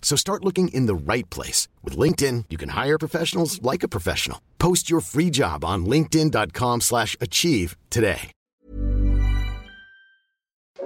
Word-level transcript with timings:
So 0.00 0.16
start 0.16 0.44
looking 0.44 0.68
in 0.68 0.86
the 0.86 0.94
right 0.94 1.28
place. 1.28 1.68
With 1.84 1.96
LinkedIn, 1.98 2.46
you 2.48 2.56
can 2.56 2.70
hire 2.70 2.96
professionals 2.98 3.60
like 3.62 3.82
a 3.84 3.88
professional. 3.88 4.38
Post 4.58 4.88
your 4.90 5.00
free 5.02 5.30
job 5.30 5.64
on 5.64 5.84
linkedin.com 5.84 6.80
slash 6.80 7.14
achieve 7.20 7.76
today. 7.90 8.30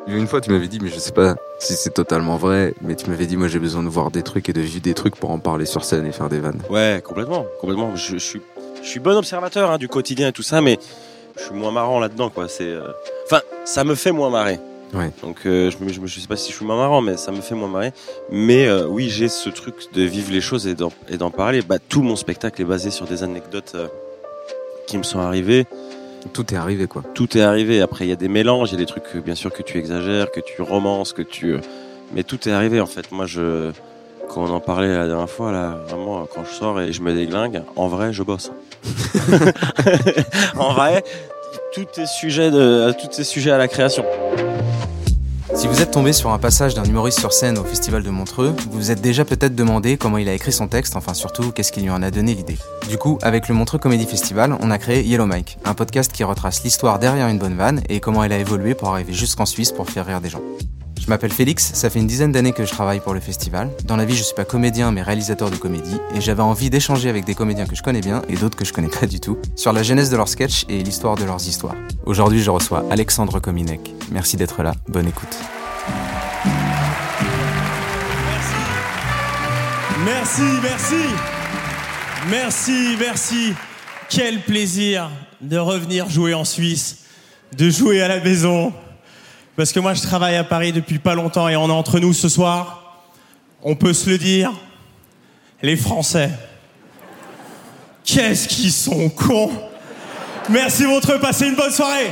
Une 0.08 0.26
fois, 0.26 0.40
tu 0.40 0.50
m'avais 0.50 0.66
dit, 0.66 0.80
mais 0.80 0.90
je 0.90 0.98
sais 0.98 1.12
pas 1.12 1.36
si 1.60 1.74
c'est 1.74 1.94
totalement 1.94 2.36
vrai, 2.36 2.74
mais 2.80 2.96
tu 2.96 3.08
m'avais 3.08 3.26
dit, 3.26 3.36
moi 3.36 3.46
j'ai 3.46 3.60
besoin 3.60 3.84
de 3.84 3.88
voir 3.88 4.10
des 4.10 4.24
trucs 4.24 4.48
et 4.48 4.52
de 4.52 4.60
vivre 4.60 4.82
des 4.82 4.94
trucs 4.94 5.14
pour 5.14 5.30
en 5.30 5.38
parler 5.38 5.64
sur 5.64 5.84
scène 5.84 6.06
et 6.06 6.12
faire 6.12 6.28
des 6.28 6.40
vannes. 6.40 6.60
Ouais, 6.68 7.00
complètement, 7.04 7.46
complètement. 7.60 7.94
Je, 7.94 8.14
je 8.14 8.18
suis, 8.18 8.42
je 8.82 8.88
suis 8.88 8.98
bon 8.98 9.16
observateur 9.16 9.70
hein, 9.70 9.78
du 9.78 9.86
quotidien 9.86 10.28
et 10.28 10.32
tout 10.32 10.42
ça, 10.42 10.60
mais 10.60 10.78
je 11.36 11.42
suis 11.42 11.54
moins 11.54 11.70
marrant 11.70 12.00
là-dedans, 12.00 12.30
quoi. 12.30 12.48
C'est, 12.48 12.64
euh, 12.64 12.90
enfin, 13.26 13.42
ça 13.64 13.84
me 13.84 13.94
fait 13.94 14.10
moins 14.10 14.28
marrer. 14.30 14.58
Ouais. 14.92 15.10
Donc, 15.22 15.46
euh, 15.46 15.70
je, 15.70 15.82
me, 15.82 15.90
je, 15.90 16.00
me- 16.00 16.06
je 16.06 16.20
sais 16.20 16.26
pas 16.28 16.36
si 16.36 16.50
je 16.50 16.56
suis 16.56 16.66
moins 16.66 16.76
marrant, 16.76 17.00
mais 17.00 17.16
ça 17.16 17.32
me 17.32 17.40
fait 17.40 17.54
moins 17.54 17.68
marrer. 17.68 17.92
Mais 18.30 18.66
euh, 18.66 18.86
oui, 18.86 19.08
j'ai 19.08 19.28
ce 19.28 19.48
truc 19.48 19.74
de 19.92 20.02
vivre 20.02 20.30
les 20.30 20.40
choses 20.40 20.66
et 20.66 20.74
d'en, 20.74 21.30
parler. 21.30 21.62
Bah, 21.62 21.78
tout 21.78 22.02
mon 22.02 22.16
spectacle 22.16 22.60
est 22.60 22.66
basé 22.66 22.90
sur 22.90 23.06
des 23.06 23.22
anecdotes 23.22 23.72
euh, 23.74 23.88
qui 24.86 24.98
me 24.98 25.02
sont 25.02 25.20
arrivées. 25.20 25.66
Tout 26.32 26.52
est 26.54 26.56
arrivé, 26.56 26.86
quoi. 26.86 27.02
Tout 27.14 27.36
est 27.36 27.40
arrivé. 27.40 27.80
Après, 27.80 28.04
il 28.04 28.08
y 28.08 28.12
a 28.12 28.16
des 28.16 28.28
mélanges, 28.28 28.70
il 28.70 28.72
y 28.72 28.76
a 28.76 28.78
des 28.78 28.86
trucs, 28.86 29.16
bien 29.24 29.34
sûr, 29.34 29.52
que 29.52 29.62
tu 29.62 29.78
exagères, 29.78 30.30
que 30.30 30.40
tu 30.40 30.60
romances, 30.62 31.12
que 31.12 31.22
tu. 31.22 31.56
Mais 32.14 32.22
tout 32.22 32.48
est 32.48 32.52
arrivé, 32.52 32.80
en 32.80 32.86
fait. 32.86 33.10
Moi, 33.12 33.26
je. 33.26 33.72
Quand 34.28 34.44
on 34.44 34.50
en 34.50 34.60
parlait 34.60 34.88
la 34.88 35.08
dernière 35.08 35.28
fois, 35.28 35.52
là, 35.52 35.80
vraiment, 35.88 36.26
quand 36.32 36.44
je 36.44 36.54
sors 36.54 36.80
et 36.80 36.92
je 36.92 37.02
me 37.02 37.12
déglingue, 37.12 37.62
en 37.76 37.88
vrai, 37.88 38.12
je 38.12 38.22
bosse. 38.22 38.52
en 40.56 40.72
vrai, 40.74 41.02
tout 41.72 41.86
est 41.98 42.06
sujet 42.06 42.50
de, 42.50 42.92
tout 42.92 43.20
est 43.20 43.24
sujet 43.24 43.50
à 43.50 43.58
la 43.58 43.68
création. 43.68 44.04
Si 45.54 45.68
vous 45.68 45.82
êtes 45.82 45.90
tombé 45.90 46.12
sur 46.12 46.30
un 46.30 46.38
passage 46.38 46.74
d'un 46.74 46.84
humoriste 46.84 47.20
sur 47.20 47.32
scène 47.32 47.58
au 47.58 47.64
Festival 47.64 48.02
de 48.02 48.10
Montreux, 48.10 48.54
vous 48.70 48.78
vous 48.78 48.90
êtes 48.90 49.00
déjà 49.00 49.24
peut-être 49.24 49.54
demandé 49.54 49.96
comment 49.96 50.18
il 50.18 50.28
a 50.28 50.34
écrit 50.34 50.50
son 50.50 50.66
texte, 50.66 50.96
enfin 50.96 51.14
surtout 51.14 51.52
qu'est-ce 51.52 51.72
qui 51.72 51.82
lui 51.82 51.90
en 51.90 52.02
a 52.02 52.10
donné 52.10 52.34
l'idée. 52.34 52.56
Du 52.88 52.96
coup, 52.98 53.18
avec 53.22 53.48
le 53.48 53.54
Montreux 53.54 53.78
Comedy 53.78 54.06
Festival, 54.06 54.56
on 54.60 54.70
a 54.70 54.78
créé 54.78 55.04
Yellow 55.04 55.26
Mike, 55.26 55.58
un 55.64 55.74
podcast 55.74 56.10
qui 56.10 56.24
retrace 56.24 56.64
l'histoire 56.64 56.98
derrière 56.98 57.28
une 57.28 57.38
bonne 57.38 57.56
vanne 57.56 57.82
et 57.88 58.00
comment 58.00 58.24
elle 58.24 58.32
a 58.32 58.38
évolué 58.38 58.74
pour 58.74 58.88
arriver 58.88 59.12
jusqu'en 59.12 59.46
Suisse 59.46 59.72
pour 59.72 59.88
faire 59.88 60.06
rire 60.06 60.20
des 60.20 60.30
gens. 60.30 60.42
Je 61.02 61.08
m'appelle 61.08 61.32
Félix, 61.32 61.72
ça 61.74 61.90
fait 61.90 61.98
une 61.98 62.06
dizaine 62.06 62.30
d'années 62.30 62.52
que 62.52 62.64
je 62.64 62.70
travaille 62.70 63.00
pour 63.00 63.12
le 63.12 63.18
festival. 63.18 63.68
Dans 63.86 63.96
la 63.96 64.04
vie, 64.04 64.14
je 64.14 64.22
suis 64.22 64.36
pas 64.36 64.44
comédien 64.44 64.92
mais 64.92 65.02
réalisateur 65.02 65.50
de 65.50 65.56
comédie 65.56 65.96
et 66.14 66.20
j'avais 66.20 66.42
envie 66.42 66.70
d'échanger 66.70 67.08
avec 67.08 67.24
des 67.24 67.34
comédiens 67.34 67.66
que 67.66 67.74
je 67.74 67.82
connais 67.82 68.00
bien 68.00 68.22
et 68.28 68.36
d'autres 68.36 68.56
que 68.56 68.64
je 68.64 68.72
connais 68.72 68.88
pas 68.88 69.06
du 69.06 69.18
tout 69.18 69.36
sur 69.56 69.72
la 69.72 69.82
genèse 69.82 70.10
de 70.10 70.16
leurs 70.16 70.28
sketchs 70.28 70.64
et 70.68 70.80
l'histoire 70.80 71.16
de 71.16 71.24
leurs 71.24 71.44
histoires. 71.48 71.74
Aujourd'hui, 72.06 72.40
je 72.40 72.50
reçois 72.52 72.84
Alexandre 72.88 73.40
Kominek. 73.40 73.92
Merci 74.12 74.36
d'être 74.36 74.62
là, 74.62 74.74
bonne 74.86 75.08
écoute. 75.08 75.36
Merci, 80.04 80.42
merci. 80.62 81.04
Merci, 82.30 82.96
merci. 83.00 83.54
Quel 84.08 84.40
plaisir 84.42 85.10
de 85.40 85.58
revenir 85.58 86.08
jouer 86.08 86.32
en 86.32 86.44
Suisse, 86.44 86.98
de 87.56 87.70
jouer 87.70 88.02
à 88.02 88.06
la 88.06 88.20
maison. 88.20 88.72
Parce 89.56 89.72
que 89.72 89.80
moi, 89.80 89.92
je 89.94 90.02
travaille 90.02 90.36
à 90.36 90.44
Paris 90.44 90.72
depuis 90.72 90.98
pas 90.98 91.14
longtemps 91.14 91.48
et 91.48 91.56
on 91.56 91.68
est 91.68 91.72
entre 91.72 91.98
nous 92.00 92.14
ce 92.14 92.28
soir. 92.28 93.04
On 93.62 93.74
peut 93.76 93.92
se 93.92 94.08
le 94.08 94.18
dire, 94.18 94.50
les 95.62 95.76
Français. 95.76 96.30
Qu'est-ce 98.04 98.48
qu'ils 98.48 98.72
sont 98.72 99.08
cons. 99.10 99.52
Merci 100.48 100.84
votre 100.84 101.18
passez 101.18 101.48
une 101.48 101.54
bonne 101.54 101.70
soirée. 101.70 102.10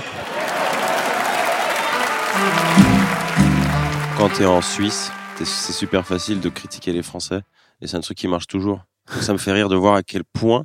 Quand 4.16 4.28
t'es 4.28 4.44
en 4.44 4.60
Suisse, 4.60 5.10
c'est 5.38 5.72
super 5.72 6.06
facile 6.06 6.40
de 6.40 6.48
critiquer 6.50 6.92
les 6.92 7.02
Français. 7.02 7.40
Et 7.80 7.86
c'est 7.86 7.96
un 7.96 8.00
truc 8.00 8.18
qui 8.18 8.28
marche 8.28 8.46
toujours. 8.46 8.84
Ça 9.20 9.32
me 9.32 9.38
fait 9.38 9.52
rire 9.52 9.68
de 9.68 9.76
voir 9.76 9.94
à 9.94 10.02
quel 10.02 10.24
point 10.24 10.64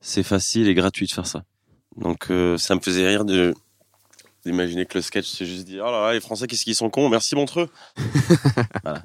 c'est 0.00 0.22
facile 0.22 0.66
et 0.68 0.74
gratuit 0.74 1.06
de 1.06 1.12
faire 1.12 1.26
ça. 1.26 1.42
Donc 1.96 2.30
euh, 2.30 2.56
ça 2.58 2.74
me 2.74 2.80
faisait 2.80 3.06
rire 3.06 3.24
de 3.24 3.54
d'imaginer 4.46 4.84
que 4.86 4.98
le 4.98 5.02
sketch 5.02 5.26
c'est 5.26 5.46
juste 5.46 5.64
dire 5.66 5.84
oh 5.86 5.90
là 5.90 6.06
là 6.06 6.12
les 6.12 6.20
Français 6.20 6.46
qu'est-ce 6.46 6.64
qu'ils 6.64 6.74
sont 6.74 6.90
cons 6.90 7.08
merci 7.08 7.34
Montreux 7.34 7.68
voilà. 8.82 9.02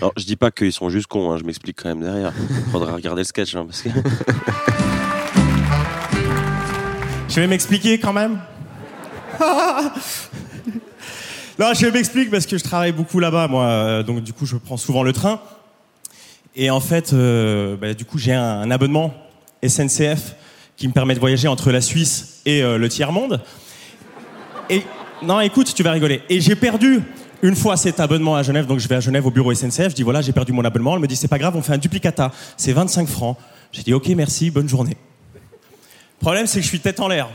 Alors 0.00 0.12
je 0.16 0.24
dis 0.24 0.36
pas 0.36 0.50
qu'ils 0.50 0.72
sont 0.72 0.90
juste 0.90 1.06
cons 1.06 1.30
hein, 1.32 1.38
je 1.38 1.44
m'explique 1.44 1.80
quand 1.82 1.88
même 1.88 2.00
derrière 2.02 2.32
faudra 2.70 2.92
regarder 2.94 3.20
le 3.20 3.24
sketch 3.24 3.54
hein, 3.54 3.66
parce 3.66 3.82
que 3.82 3.88
Je 7.28 7.40
vais 7.42 7.46
m'expliquer 7.48 7.98
quand 7.98 8.14
même. 8.14 8.40
non, 11.58 11.74
je 11.74 11.86
m'explique 11.88 12.30
parce 12.30 12.46
que 12.46 12.56
je 12.56 12.64
travaille 12.64 12.92
beaucoup 12.92 13.20
là-bas, 13.20 13.46
moi. 13.48 13.66
euh, 13.66 14.02
Donc, 14.02 14.22
du 14.22 14.32
coup, 14.32 14.46
je 14.46 14.56
prends 14.56 14.78
souvent 14.78 15.02
le 15.02 15.12
train. 15.12 15.40
Et 16.54 16.70
en 16.70 16.80
fait, 16.80 17.12
euh, 17.12 17.76
bah, 17.76 17.92
du 17.92 18.06
coup, 18.06 18.16
j'ai 18.16 18.32
un, 18.32 18.60
un 18.60 18.70
abonnement 18.70 19.12
SNCF 19.66 20.34
qui 20.78 20.88
me 20.88 20.94
permet 20.94 21.14
de 21.14 21.20
voyager 21.20 21.46
entre 21.46 21.72
la 21.72 21.82
Suisse 21.82 22.40
et 22.46 22.62
euh, 22.62 22.78
le 22.78 22.88
tiers-monde. 22.88 23.42
Et 24.70 24.82
non, 25.22 25.40
écoute, 25.40 25.72
tu 25.74 25.82
vas 25.82 25.92
rigoler. 25.92 26.22
Et 26.28 26.40
j'ai 26.40 26.56
perdu 26.56 27.02
une 27.42 27.56
fois 27.56 27.76
cet 27.76 28.00
abonnement 28.00 28.36
à 28.36 28.42
Genève, 28.42 28.66
donc 28.66 28.78
je 28.78 28.88
vais 28.88 28.96
à 28.96 29.00
Genève 29.00 29.26
au 29.26 29.30
bureau 29.30 29.52
SNCF. 29.54 29.90
Je 29.90 29.94
dis 29.94 30.02
voilà, 30.02 30.20
j'ai 30.20 30.32
perdu 30.32 30.52
mon 30.52 30.64
abonnement. 30.64 30.94
Elle 30.94 31.02
me 31.02 31.06
dit 31.06 31.16
c'est 31.16 31.28
pas 31.28 31.38
grave, 31.38 31.56
on 31.56 31.62
fait 31.62 31.72
un 31.72 31.78
duplicata. 31.78 32.32
C'est 32.56 32.72
25 32.72 33.08
francs. 33.08 33.36
J'ai 33.72 33.82
dit 33.82 33.94
ok, 33.94 34.08
merci, 34.08 34.50
bonne 34.50 34.68
journée. 34.68 34.96
Problème, 36.20 36.46
c'est 36.46 36.58
que 36.58 36.64
je 36.64 36.68
suis 36.68 36.80
tête 36.80 37.00
en 37.00 37.08
l'air. 37.08 37.28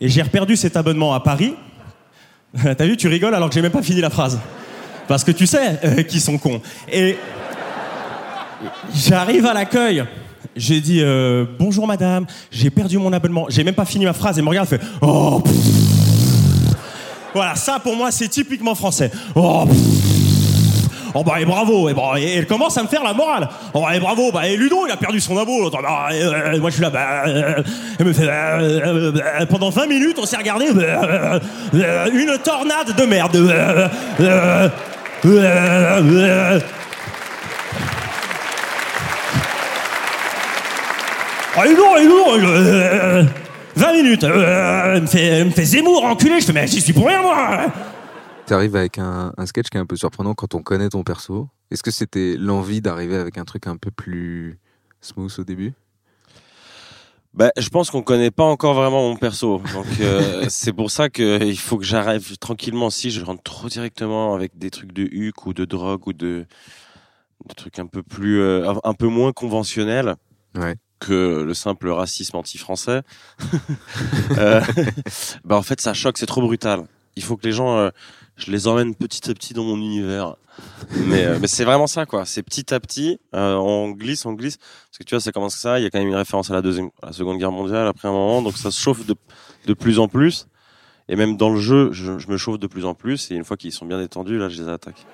Et 0.00 0.08
j'ai 0.08 0.22
reperdu 0.22 0.56
cet 0.56 0.76
abonnement 0.76 1.14
à 1.14 1.20
Paris. 1.20 1.54
T'as 2.62 2.84
vu, 2.84 2.96
tu 2.96 3.08
rigoles 3.08 3.34
alors 3.34 3.48
que 3.48 3.54
j'ai 3.54 3.62
même 3.62 3.72
pas 3.72 3.82
fini 3.82 4.00
la 4.00 4.10
phrase. 4.10 4.38
Parce 5.08 5.24
que 5.24 5.32
tu 5.32 5.46
sais 5.46 5.80
euh, 5.84 6.02
qu'ils 6.02 6.20
sont 6.20 6.38
cons. 6.38 6.60
Et 6.90 7.16
j'arrive 8.94 9.46
à 9.46 9.54
l'accueil. 9.54 10.04
J'ai 10.54 10.80
dit 10.80 11.00
euh, 11.00 11.46
bonjour 11.58 11.86
madame, 11.86 12.26
j'ai 12.50 12.70
perdu 12.70 12.98
mon 12.98 13.12
abonnement. 13.12 13.46
J'ai 13.48 13.64
même 13.64 13.74
pas 13.74 13.86
fini 13.86 14.04
ma 14.04 14.12
phrase 14.12 14.38
et 14.38 14.42
me 14.42 14.48
regarde 14.48 14.68
fait 14.68 14.80
oh. 15.00 15.40
pff. 15.40 16.01
Voilà, 17.34 17.54
ça 17.56 17.78
pour 17.78 17.96
moi 17.96 18.10
c'est 18.10 18.28
typiquement 18.28 18.74
français. 18.74 19.10
Oh. 19.34 19.66
Oh 21.14 21.22
bah 21.22 21.40
et 21.40 21.44
bravo 21.44 21.90
et, 21.90 21.94
bon, 21.94 22.16
et 22.16 22.36
elle 22.36 22.46
commence 22.46 22.78
à 22.78 22.82
me 22.82 22.88
faire 22.88 23.04
la 23.04 23.12
morale. 23.12 23.48
Oh 23.74 23.84
et 23.92 24.00
bravo 24.00 24.32
bah 24.32 24.48
et 24.48 24.56
Ludo 24.56 24.86
il 24.86 24.92
a 24.92 24.96
perdu 24.96 25.20
son 25.20 25.36
abo. 25.36 25.70
Bah, 25.70 26.08
euh, 26.10 26.58
moi 26.58 26.70
je 26.70 26.74
suis 26.74 26.82
là 26.82 26.90
bah, 26.90 27.24
euh, 27.26 27.62
elle 27.98 28.06
me 28.06 28.12
fait 28.12 28.28
euh, 28.28 29.46
pendant 29.48 29.70
20 29.70 29.86
minutes 29.86 30.18
on 30.18 30.26
s'est 30.26 30.38
regardé 30.38 30.66
une 30.66 32.38
tornade 32.42 32.96
de 32.96 33.04
merde. 33.04 33.36
Oh 41.54 41.62
Ludo 41.66 41.96
Ludo 41.98 43.28
20 43.76 43.92
minutes. 43.94 44.24
euh, 44.24 44.94
elle 44.94 45.02
me 45.02 45.06
fait 45.06 45.24
elle 45.24 45.46
me 45.46 45.50
fait 45.50 45.64
Zemmour 45.64 46.04
enculé. 46.04 46.40
Je 46.40 46.46
fais 46.46 46.52
mais 46.52 46.66
j'y 46.66 46.80
suis 46.80 46.92
pour 46.92 47.06
rien 47.06 47.22
moi. 47.22 47.72
T'arrives 48.46 48.76
avec 48.76 48.98
un, 48.98 49.32
un 49.36 49.46
sketch 49.46 49.68
qui 49.68 49.76
est 49.78 49.80
un 49.80 49.86
peu 49.86 49.96
surprenant 49.96 50.34
quand 50.34 50.54
on 50.54 50.62
connaît 50.62 50.88
ton 50.88 51.02
perso. 51.04 51.48
Est-ce 51.70 51.82
que 51.82 51.90
c'était 51.90 52.36
l'envie 52.38 52.80
d'arriver 52.80 53.16
avec 53.16 53.38
un 53.38 53.44
truc 53.44 53.66
un 53.66 53.76
peu 53.76 53.90
plus 53.90 54.58
smooth 55.00 55.32
au 55.38 55.44
début? 55.44 55.72
Bah, 57.34 57.50
je 57.56 57.68
pense 57.70 57.90
qu'on 57.90 58.02
connaît 58.02 58.30
pas 58.30 58.44
encore 58.44 58.74
vraiment 58.74 59.08
mon 59.08 59.16
perso. 59.16 59.62
Donc, 59.72 59.86
euh, 60.00 60.44
c'est 60.50 60.72
pour 60.74 60.90
ça 60.90 61.08
que 61.08 61.42
il 61.42 61.56
faut 61.58 61.78
que 61.78 61.84
j'arrive 61.84 62.36
tranquillement. 62.36 62.90
Si 62.90 63.10
je 63.10 63.24
rentre 63.24 63.42
trop 63.42 63.68
directement 63.68 64.34
avec 64.34 64.58
des 64.58 64.70
trucs 64.70 64.92
de 64.92 65.04
huc 65.10 65.46
ou 65.46 65.54
de 65.54 65.64
drogue 65.64 66.06
ou 66.08 66.12
de, 66.12 66.44
de 67.48 67.54
trucs 67.54 67.78
un 67.78 67.86
peu 67.86 68.02
plus, 68.02 68.38
euh, 68.42 68.74
un 68.84 68.92
peu 68.92 69.06
moins 69.06 69.32
conventionnels, 69.32 70.16
Ouais. 70.54 70.74
Que 71.02 71.42
le 71.42 71.54
simple 71.54 71.88
racisme 71.88 72.36
anti-français, 72.36 73.02
euh, 74.38 74.60
bah 75.44 75.56
en 75.56 75.62
fait 75.62 75.80
ça 75.80 75.94
choque, 75.94 76.18
c'est 76.18 76.26
trop 76.26 76.42
brutal. 76.42 76.84
Il 77.16 77.22
faut 77.22 77.36
que 77.36 77.44
les 77.44 77.52
gens, 77.52 77.76
euh, 77.76 77.90
je 78.36 78.50
les 78.50 78.66
emmène 78.68 78.94
petit 78.94 79.30
à 79.30 79.34
petit 79.34 79.52
dans 79.52 79.64
mon 79.64 79.76
univers. 79.76 80.36
Mais, 80.92 81.24
euh, 81.24 81.38
mais 81.40 81.46
c'est 81.46 81.64
vraiment 81.64 81.86
ça 81.86 82.06
quoi. 82.06 82.24
C'est 82.24 82.42
petit 82.42 82.72
à 82.72 82.80
petit, 82.80 83.18
euh, 83.34 83.54
on 83.56 83.90
glisse, 83.90 84.24
on 84.26 84.32
glisse. 84.32 84.58
Parce 84.58 84.98
que 84.98 85.04
tu 85.04 85.14
vois, 85.14 85.20
ça 85.20 85.32
commence 85.32 85.54
comme 85.54 85.72
ça. 85.72 85.80
Il 85.80 85.82
y 85.82 85.86
a 85.86 85.90
quand 85.90 85.98
même 85.98 86.08
une 86.08 86.14
référence 86.14 86.50
à 86.50 86.54
la 86.54 86.62
deuxième, 86.62 86.90
à 87.02 87.06
la 87.06 87.12
Seconde 87.12 87.38
Guerre 87.38 87.52
mondiale 87.52 87.86
après 87.86 88.08
un 88.08 88.12
moment, 88.12 88.42
donc 88.42 88.56
ça 88.56 88.70
se 88.70 88.80
chauffe 88.80 89.04
de, 89.06 89.14
de 89.66 89.74
plus 89.74 89.98
en 89.98 90.08
plus. 90.08 90.46
Et 91.08 91.16
même 91.16 91.36
dans 91.36 91.50
le 91.50 91.60
jeu, 91.60 91.90
je, 91.92 92.18
je 92.18 92.28
me 92.28 92.36
chauffe 92.36 92.58
de 92.58 92.66
plus 92.66 92.84
en 92.84 92.94
plus. 92.94 93.30
Et 93.30 93.34
une 93.34 93.44
fois 93.44 93.56
qu'ils 93.56 93.72
sont 93.72 93.86
bien 93.86 93.98
détendus, 93.98 94.38
là, 94.38 94.48
je 94.48 94.62
les 94.62 94.68
attaque. 94.68 95.04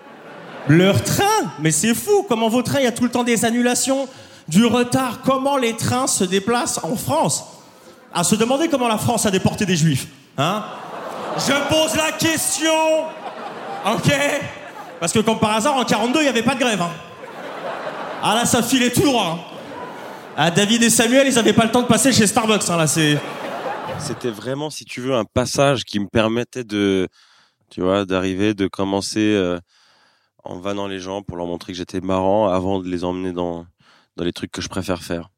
Leur 0.69 1.03
train 1.03 1.25
Mais 1.61 1.71
c'est 1.71 1.95
fou 1.95 2.27
Comment 2.29 2.49
vos 2.49 2.63
trains, 2.63 2.81
il 2.81 2.85
y 2.85 2.89
a 2.89 2.93
tout 2.93 3.05
le 3.05 3.11
temps 3.11 3.25
des 3.25 3.45
annulations, 3.45 4.07
du 4.49 4.65
retard. 4.67 5.21
Comment 5.23 5.57
les 5.57 5.77
trains 5.77 6.07
se 6.07 6.25
déplacent 6.25 6.81
en 6.83 6.97
France 6.97 7.45
À 8.13 8.25
se 8.25 8.35
demander 8.35 8.69
comment 8.69 8.89
la 8.89 8.99
France 8.99 9.27
a 9.27 9.31
déporté 9.31 9.67
des 9.67 9.77
juifs. 9.77 10.09
Hein 10.37 10.65
Je 11.37 11.53
pose 11.69 11.95
la 11.97 12.13
question 12.13 12.73
Ok 13.87 14.13
Parce 15.01 15.13
que 15.13 15.21
comme 15.21 15.39
par 15.39 15.53
hasard, 15.57 15.77
en 15.77 15.85
42, 15.85 16.21
il 16.21 16.23
n'y 16.23 16.29
avait 16.29 16.43
pas 16.43 16.55
de 16.55 16.61
grève. 16.61 16.83
Hein. 16.83 16.91
Ah 18.23 18.35
là, 18.35 18.45
ça 18.45 18.63
filait 18.63 18.91
tout 18.91 19.03
droit. 19.03 19.39
hein. 19.39 19.55
Ah, 20.37 20.51
David 20.51 20.83
et 20.83 20.91
Samuel, 20.91 21.27
ils 21.29 21.35
n'avaient 21.35 21.53
pas 21.53 21.65
le 21.65 21.71
temps 21.71 21.83
de 21.83 21.87
passer 21.87 22.13
chez 22.13 22.27
Starbucks. 22.27 22.69
Hein, 22.71 22.77
là, 22.77 22.87
c'est... 22.87 23.19
C'était 23.99 24.31
vraiment, 24.31 24.71
si 24.71 24.85
tu 24.85 25.01
veux, 25.01 25.15
un 25.15 25.25
passage 25.25 25.85
qui 25.85 25.99
me 25.99 26.07
permettait 26.07 26.63
de, 26.63 27.09
tu 27.71 27.81
vois, 27.81 28.05
d'arriver, 28.05 28.55
de 28.55 28.69
commencer 28.69 29.19
euh, 29.35 29.59
en 30.45 30.59
vannant 30.61 30.87
les 30.87 31.01
gens 31.01 31.23
pour 31.23 31.37
leur 31.37 31.47
montrer 31.47 31.73
que 31.73 31.79
j'étais 31.79 32.01
marrant 32.01 32.49
avant 32.49 32.79
de 32.79 32.89
les 32.89 33.03
emmener 33.03 33.33
dans, 33.33 33.67
dans 34.19 34.25
les 34.25 34.33
trucs 34.33 34.53
que 34.53 34.61
je 34.61 34.69
préfère 34.69 35.03
faire. 35.03 35.31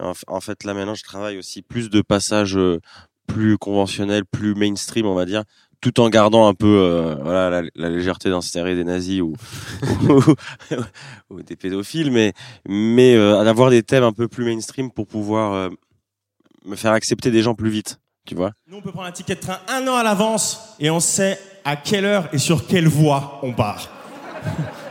En, 0.00 0.40
fait, 0.40 0.64
là 0.64 0.72
maintenant, 0.72 0.94
je 0.94 1.04
travaille 1.04 1.36
aussi 1.36 1.62
plus 1.62 1.90
de 1.90 2.00
passages 2.00 2.56
euh, 2.56 2.80
plus 3.26 3.58
conventionnels, 3.58 4.24
plus 4.24 4.54
mainstream, 4.54 5.04
on 5.04 5.14
va 5.14 5.26
dire, 5.26 5.44
tout 5.80 6.00
en 6.00 6.08
gardant 6.08 6.48
un 6.48 6.54
peu 6.54 6.66
euh, 6.66 7.16
voilà, 7.22 7.50
la, 7.50 7.68
la 7.74 7.88
légèreté 7.90 8.30
d'insérer 8.30 8.74
des 8.74 8.84
nazis 8.84 9.20
ou, 9.22 9.34
ou, 10.08 10.20
ou 11.30 11.42
des 11.42 11.54
pédophiles, 11.54 12.10
mais, 12.10 12.32
mais 12.66 13.14
euh, 13.14 13.44
d'avoir 13.44 13.70
des 13.70 13.82
thèmes 13.82 14.04
un 14.04 14.12
peu 14.12 14.26
plus 14.26 14.44
mainstream 14.44 14.90
pour 14.90 15.06
pouvoir 15.06 15.52
euh, 15.52 15.68
me 16.64 16.74
faire 16.74 16.92
accepter 16.92 17.30
des 17.30 17.42
gens 17.42 17.54
plus 17.54 17.70
vite, 17.70 18.00
tu 18.26 18.34
vois. 18.34 18.52
Nous, 18.66 18.78
on 18.78 18.82
peut 18.82 18.92
prendre 18.92 19.08
un 19.08 19.12
ticket 19.12 19.34
de 19.34 19.40
train 19.40 19.58
un 19.68 19.86
an 19.86 19.96
à 19.96 20.02
l'avance 20.02 20.74
et 20.80 20.88
on 20.90 21.00
sait 21.00 21.38
à 21.64 21.76
quelle 21.76 22.06
heure 22.06 22.28
et 22.32 22.38
sur 22.38 22.66
quelle 22.66 22.88
voie 22.88 23.38
on 23.42 23.52
part. 23.52 23.90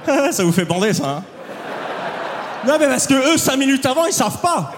ça 0.31 0.43
vous 0.43 0.51
fait 0.51 0.65
bander, 0.65 0.93
ça, 0.93 1.17
hein? 1.17 1.36
Non, 2.65 2.77
mais 2.79 2.87
parce 2.87 3.07
que 3.07 3.33
eux, 3.33 3.37
cinq 3.37 3.57
minutes 3.57 3.85
avant, 3.85 4.05
ils 4.05 4.13
savent 4.13 4.41
pas. 4.41 4.73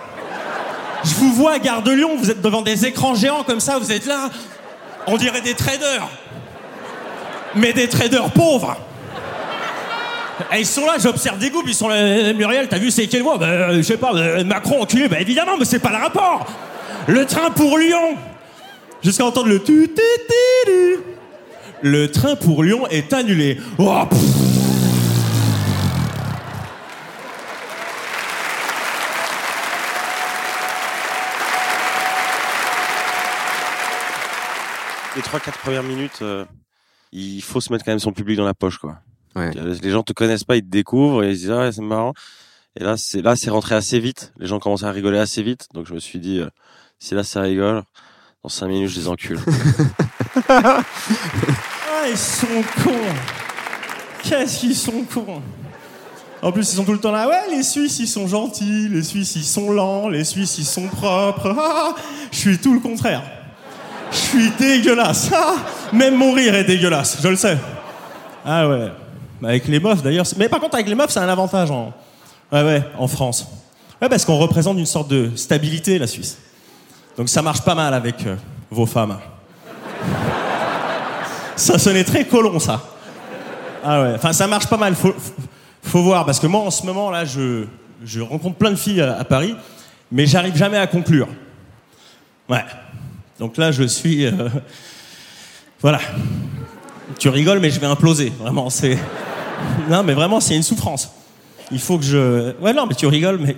Je 1.04 1.14
vous 1.16 1.34
vois 1.34 1.54
à 1.54 1.60
Gare 1.60 1.82
de 1.82 1.92
Lyon, 1.92 2.18
vous 2.18 2.30
êtes 2.30 2.42
devant 2.42 2.62
des 2.62 2.86
écrans 2.86 3.16
géants 3.16 3.44
comme 3.44 3.60
ça, 3.60 3.80
vous 3.80 3.92
êtes 3.92 4.06
là. 4.06 4.30
On 5.08 5.18
dirait 5.18 5.42
des 5.42 5.54
traders. 5.54 6.08
Mais 7.56 7.74
des 7.74 7.88
traders 7.88 8.30
pauvres. 8.32 8.76
Et 10.54 10.60
ils 10.60 10.66
sont 10.66 10.86
là, 10.86 10.94
j'observe 11.00 11.38
des 11.38 11.50
groupes, 11.50 11.66
ils 11.68 11.76
sont 11.76 11.88
là, 11.88 12.34
Muriel, 12.34 12.68
t'as 12.70 12.78
vu 12.78 12.92
c'est 12.92 13.08
quelle 13.08 13.24
voie 13.24 13.38
Ben, 13.38 13.74
Je 13.74 13.82
sais 13.82 13.98
pas, 13.98 14.14
euh, 14.14 14.44
Macron 14.44 14.82
enculé, 14.82 15.08
bah 15.08 15.20
évidemment, 15.20 15.58
mais 15.58 15.66
c'est 15.66 15.80
pas 15.80 15.90
le 15.90 15.98
rapport. 15.98 16.46
Le 17.08 17.26
train 17.26 17.50
pour 17.52 17.78
Lyon. 17.78 18.16
Jusqu'à 19.02 19.26
entendre 19.26 19.48
le 19.48 19.64
tu 19.64 19.94
tu 19.96 20.02
tu. 20.66 21.00
Le 21.82 22.12
train 22.12 22.36
pour 22.36 22.64
Lyon 22.64 22.88
est 22.90 23.14
annulé. 23.14 23.58
Oh. 23.78 24.04
Les 35.16 35.22
3-4 35.22 35.52
premières 35.60 35.84
minutes, 35.84 36.20
euh, 36.22 36.46
il 37.12 37.42
faut 37.42 37.62
se 37.62 37.72
mettre 37.72 37.84
quand 37.86 37.92
même 37.92 38.00
son 38.00 38.12
public 38.12 38.38
dans 38.38 38.46
la 38.46 38.54
poche, 38.54 38.78
quoi. 38.78 39.00
Ouais. 39.36 39.52
Les 39.54 39.92
gens 39.92 40.04
te 40.04 40.14
connaissent 40.14 40.44
pas, 40.44 40.56
ils 40.56 40.64
te 40.64 40.70
découvrent 40.70 41.24
et 41.24 41.32
ils 41.32 41.36
se 41.36 41.42
disent 41.42 41.52
ah 41.52 41.72
c'est 41.72 41.82
marrant. 41.82 42.14
Et 42.76 42.84
là 42.84 42.98
c'est 42.98 43.22
là 43.22 43.36
c'est 43.36 43.50
rentré 43.50 43.76
assez 43.76 44.00
vite. 44.00 44.34
Les 44.38 44.48
gens 44.48 44.60
commençaient 44.60 44.86
à 44.86 44.92
rigoler 44.92 45.20
assez 45.20 45.44
vite, 45.44 45.68
donc 45.74 45.88
je 45.88 45.94
me 45.94 46.00
suis 46.00 46.20
dit 46.20 46.40
euh, 46.40 46.50
si 46.98 47.14
là 47.14 47.24
ça 47.24 47.42
rigole, 47.42 47.84
dans 48.44 48.50
5 48.50 48.68
minutes 48.68 48.90
je 48.90 49.00
les 49.00 49.08
encule. 49.08 49.40
Ah, 50.48 52.08
ils 52.08 52.18
sont 52.18 52.64
cons. 52.84 52.92
Qu'est-ce 54.24 54.60
qu'ils 54.60 54.76
sont 54.76 55.04
cons. 55.04 55.42
En 56.42 56.52
plus, 56.52 56.72
ils 56.72 56.76
sont 56.78 56.86
tout 56.86 56.94
le 56.94 57.00
temps 57.00 57.12
là. 57.12 57.28
Ouais, 57.28 57.50
les 57.50 57.64
Suisses, 57.64 58.00
ils 58.00 58.08
sont 58.08 58.28
gentils. 58.28 58.88
Les 58.88 59.04
Suisses, 59.04 59.36
ils 59.36 59.44
sont 59.44 59.72
lents. 59.72 60.08
Les 60.08 60.24
Suisses, 60.24 60.58
ils 60.60 60.66
sont 60.66 60.88
propres. 60.88 61.54
Ah, 61.60 61.96
je 62.32 62.38
suis 62.38 62.58
tout 62.58 62.74
le 62.74 62.80
contraire. 62.80 63.24
Je 64.12 64.18
suis 64.18 64.52
dégueulasse. 64.52 65.30
Ah, 65.34 65.56
même 65.94 66.16
mon 66.16 66.34
rire 66.34 66.54
est 66.56 66.64
dégueulasse. 66.66 67.18
Je 67.22 67.28
le 67.28 67.36
sais. 67.36 67.58
Ah 68.46 68.68
ouais. 68.68 68.92
Avec 69.44 69.68
les 69.68 69.80
meufs, 69.80 70.04
d'ailleurs. 70.04 70.26
Mais 70.38 70.48
par 70.50 70.60
contre, 70.60 70.76
avec 70.76 70.88
les 70.88 70.96
meufs, 70.96 71.10
c'est 71.10 71.20
un 71.20 71.28
avantage 71.30 71.72
en, 71.72 71.94
ouais, 72.52 72.64
ouais, 72.64 72.84
en 72.98 73.08
France. 73.08 73.48
Ouais, 74.02 74.08
parce 74.10 74.24
qu'on 74.26 74.38
représente 74.38 74.78
une 74.78 74.86
sorte 74.86 75.08
de 75.10 75.32
stabilité, 75.36 75.98
la 75.98 76.08
Suisse. 76.08 76.38
Donc 77.18 77.28
ça 77.30 77.42
marche 77.42 77.62
pas 77.62 77.74
mal 77.76 77.94
avec 77.94 78.26
euh, 78.28 78.36
vos 78.70 78.86
femmes. 78.86 79.18
Ça 81.56 81.78
sonnait 81.78 82.04
très 82.06 82.26
colon, 82.26 82.58
ça. 82.60 82.82
Ah 83.84 84.02
ouais, 84.02 84.14
enfin 84.16 84.32
ça 84.34 84.48
marche 84.48 84.68
pas 84.68 84.78
mal, 84.78 84.96
faut, 84.96 85.14
faut- 85.84 86.02
voir, 86.04 86.26
parce 86.26 86.40
que 86.40 86.48
moi 86.48 86.62
en 86.62 86.72
ce 86.72 86.86
moment 86.86 87.10
là, 87.12 87.26
je, 87.26 87.66
je 88.06 88.22
rencontre 88.22 88.56
plein 88.58 88.72
de 88.72 88.76
filles 88.78 89.02
à, 89.02 89.18
à 89.18 89.24
Paris, 89.26 89.56
mais 90.12 90.26
j'arrive 90.26 90.56
jamais 90.56 90.78
à 90.78 90.88
conclure. 90.88 91.28
Ouais. 92.48 92.64
Donc 93.40 93.58
là, 93.58 93.72
je 93.72 93.84
suis. 93.84 94.26
euh, 94.26 94.50
Voilà. 95.82 96.00
Tu 97.18 97.30
rigoles, 97.30 97.60
mais 97.60 97.70
je 97.70 97.80
vais 97.80 97.88
imploser, 97.88 98.32
vraiment, 98.40 98.70
c'est. 98.70 98.98
Non, 99.90 100.04
mais 100.04 100.14
vraiment, 100.14 100.40
c'est 100.40 100.56
une 100.56 100.64
souffrance. 100.64 101.10
Il 101.72 101.80
faut 101.80 101.98
que 101.98 102.04
je. 102.06 102.54
Ouais, 102.60 102.74
non, 102.74 102.86
mais 102.86 102.96
tu 102.96 103.08
rigoles, 103.08 103.40
mais. 103.40 103.56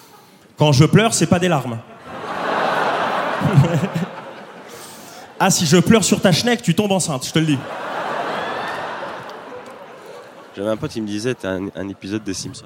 Quand 0.58 0.72
je 0.72 0.84
pleure, 0.84 1.14
c'est 1.14 1.26
pas 1.26 1.38
des 1.38 1.48
larmes. 1.48 1.78
ah, 5.40 5.50
si 5.50 5.66
je 5.66 5.76
pleure 5.76 6.02
sur 6.04 6.20
ta 6.20 6.32
schneck, 6.32 6.62
tu 6.62 6.74
tombes 6.74 6.90
enceinte, 6.92 7.26
je 7.26 7.32
te 7.32 7.38
le 7.38 7.46
dis. 7.46 7.58
J'avais 10.56 10.70
un 10.70 10.76
pote, 10.76 10.96
il 10.96 11.02
me 11.02 11.06
disait 11.06 11.34
t'as 11.34 11.50
un, 11.52 11.68
un 11.76 11.88
épisode 11.88 12.24
des 12.24 12.34
Simpsons. 12.34 12.64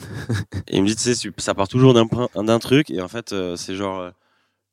et 0.68 0.76
il 0.76 0.82
me 0.82 0.86
dit 0.86 0.94
tu 0.94 1.02
sais 1.12 1.30
ça 1.38 1.54
part 1.54 1.66
toujours 1.66 1.92
d'un 1.92 2.58
truc 2.60 2.88
et 2.90 3.00
en 3.00 3.08
fait 3.08 3.32
euh, 3.32 3.56
c'est 3.56 3.74
genre 3.74 3.98
euh, 3.98 4.10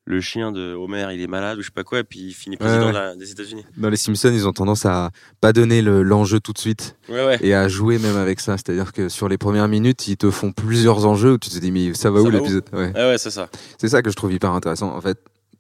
le 0.08 0.22
chien 0.22 0.52
de 0.52 0.74
Homer 0.76 1.08
il 1.14 1.22
est 1.22 1.28
malade 1.28 1.58
ou 1.58 1.62
je 1.62 1.66
sais 1.68 1.72
pas 1.74 1.84
quoi 1.84 2.00
et 2.00 2.04
puis 2.04 2.20
il 2.20 2.34
finit 2.34 2.58
président 2.58 2.80
Ouais, 2.82 2.86
ouais. 2.88 2.92
de 2.94 2.98
la- 2.98 3.16
des 3.16 3.32
États-Unis. 3.32 3.66
Dans 3.76 3.90
les 3.90 3.98
Simpsons, 3.98 4.32
ils 4.32 4.48
ont 4.48 4.54
tendance 4.54 4.86
à 4.86 5.10
pas 5.42 5.52
donner 5.52 5.82
le- 5.82 6.04
l'enjeu 6.04 6.40
tout 6.40 6.54
de 6.54 6.60
suite 6.60 6.96
Ouais 7.10 7.38
et 7.42 7.54
à 7.56 7.68
jouer 7.68 7.98
même 7.98 8.16
avec 8.18 8.40
ça. 8.40 8.56
C'est-à-dire 8.58 8.94
que 8.94 9.10
sur 9.10 9.28
les 9.30 9.38
premières 9.38 9.68
minutes, 9.68 10.08
ils 10.08 10.18
te 10.18 10.30
font 10.30 10.52
plusieurs 10.52 11.06
enjeux 11.08 11.34
où 11.34 11.38
tu 11.38 11.50
te 11.50 11.58
dis, 11.58 11.72
mais 11.72 11.94
ça 11.96 12.12
va 12.12 12.22
Ça 12.22 12.28
où 12.28 12.30
l'épisode? 12.30 12.66
Ouais. 12.74 12.92
Ouais 12.94 13.10
ouais 13.10 13.18
c'est 13.18 13.32
ça. 13.32 13.50
C'est 13.80 13.90
ça 13.90 14.02
que 14.02 14.10
je 14.12 14.16
trouve 14.16 14.32
hyper 14.32 14.52
intéressant. 14.52 14.96
En 14.96 15.02
fait, 15.02 15.18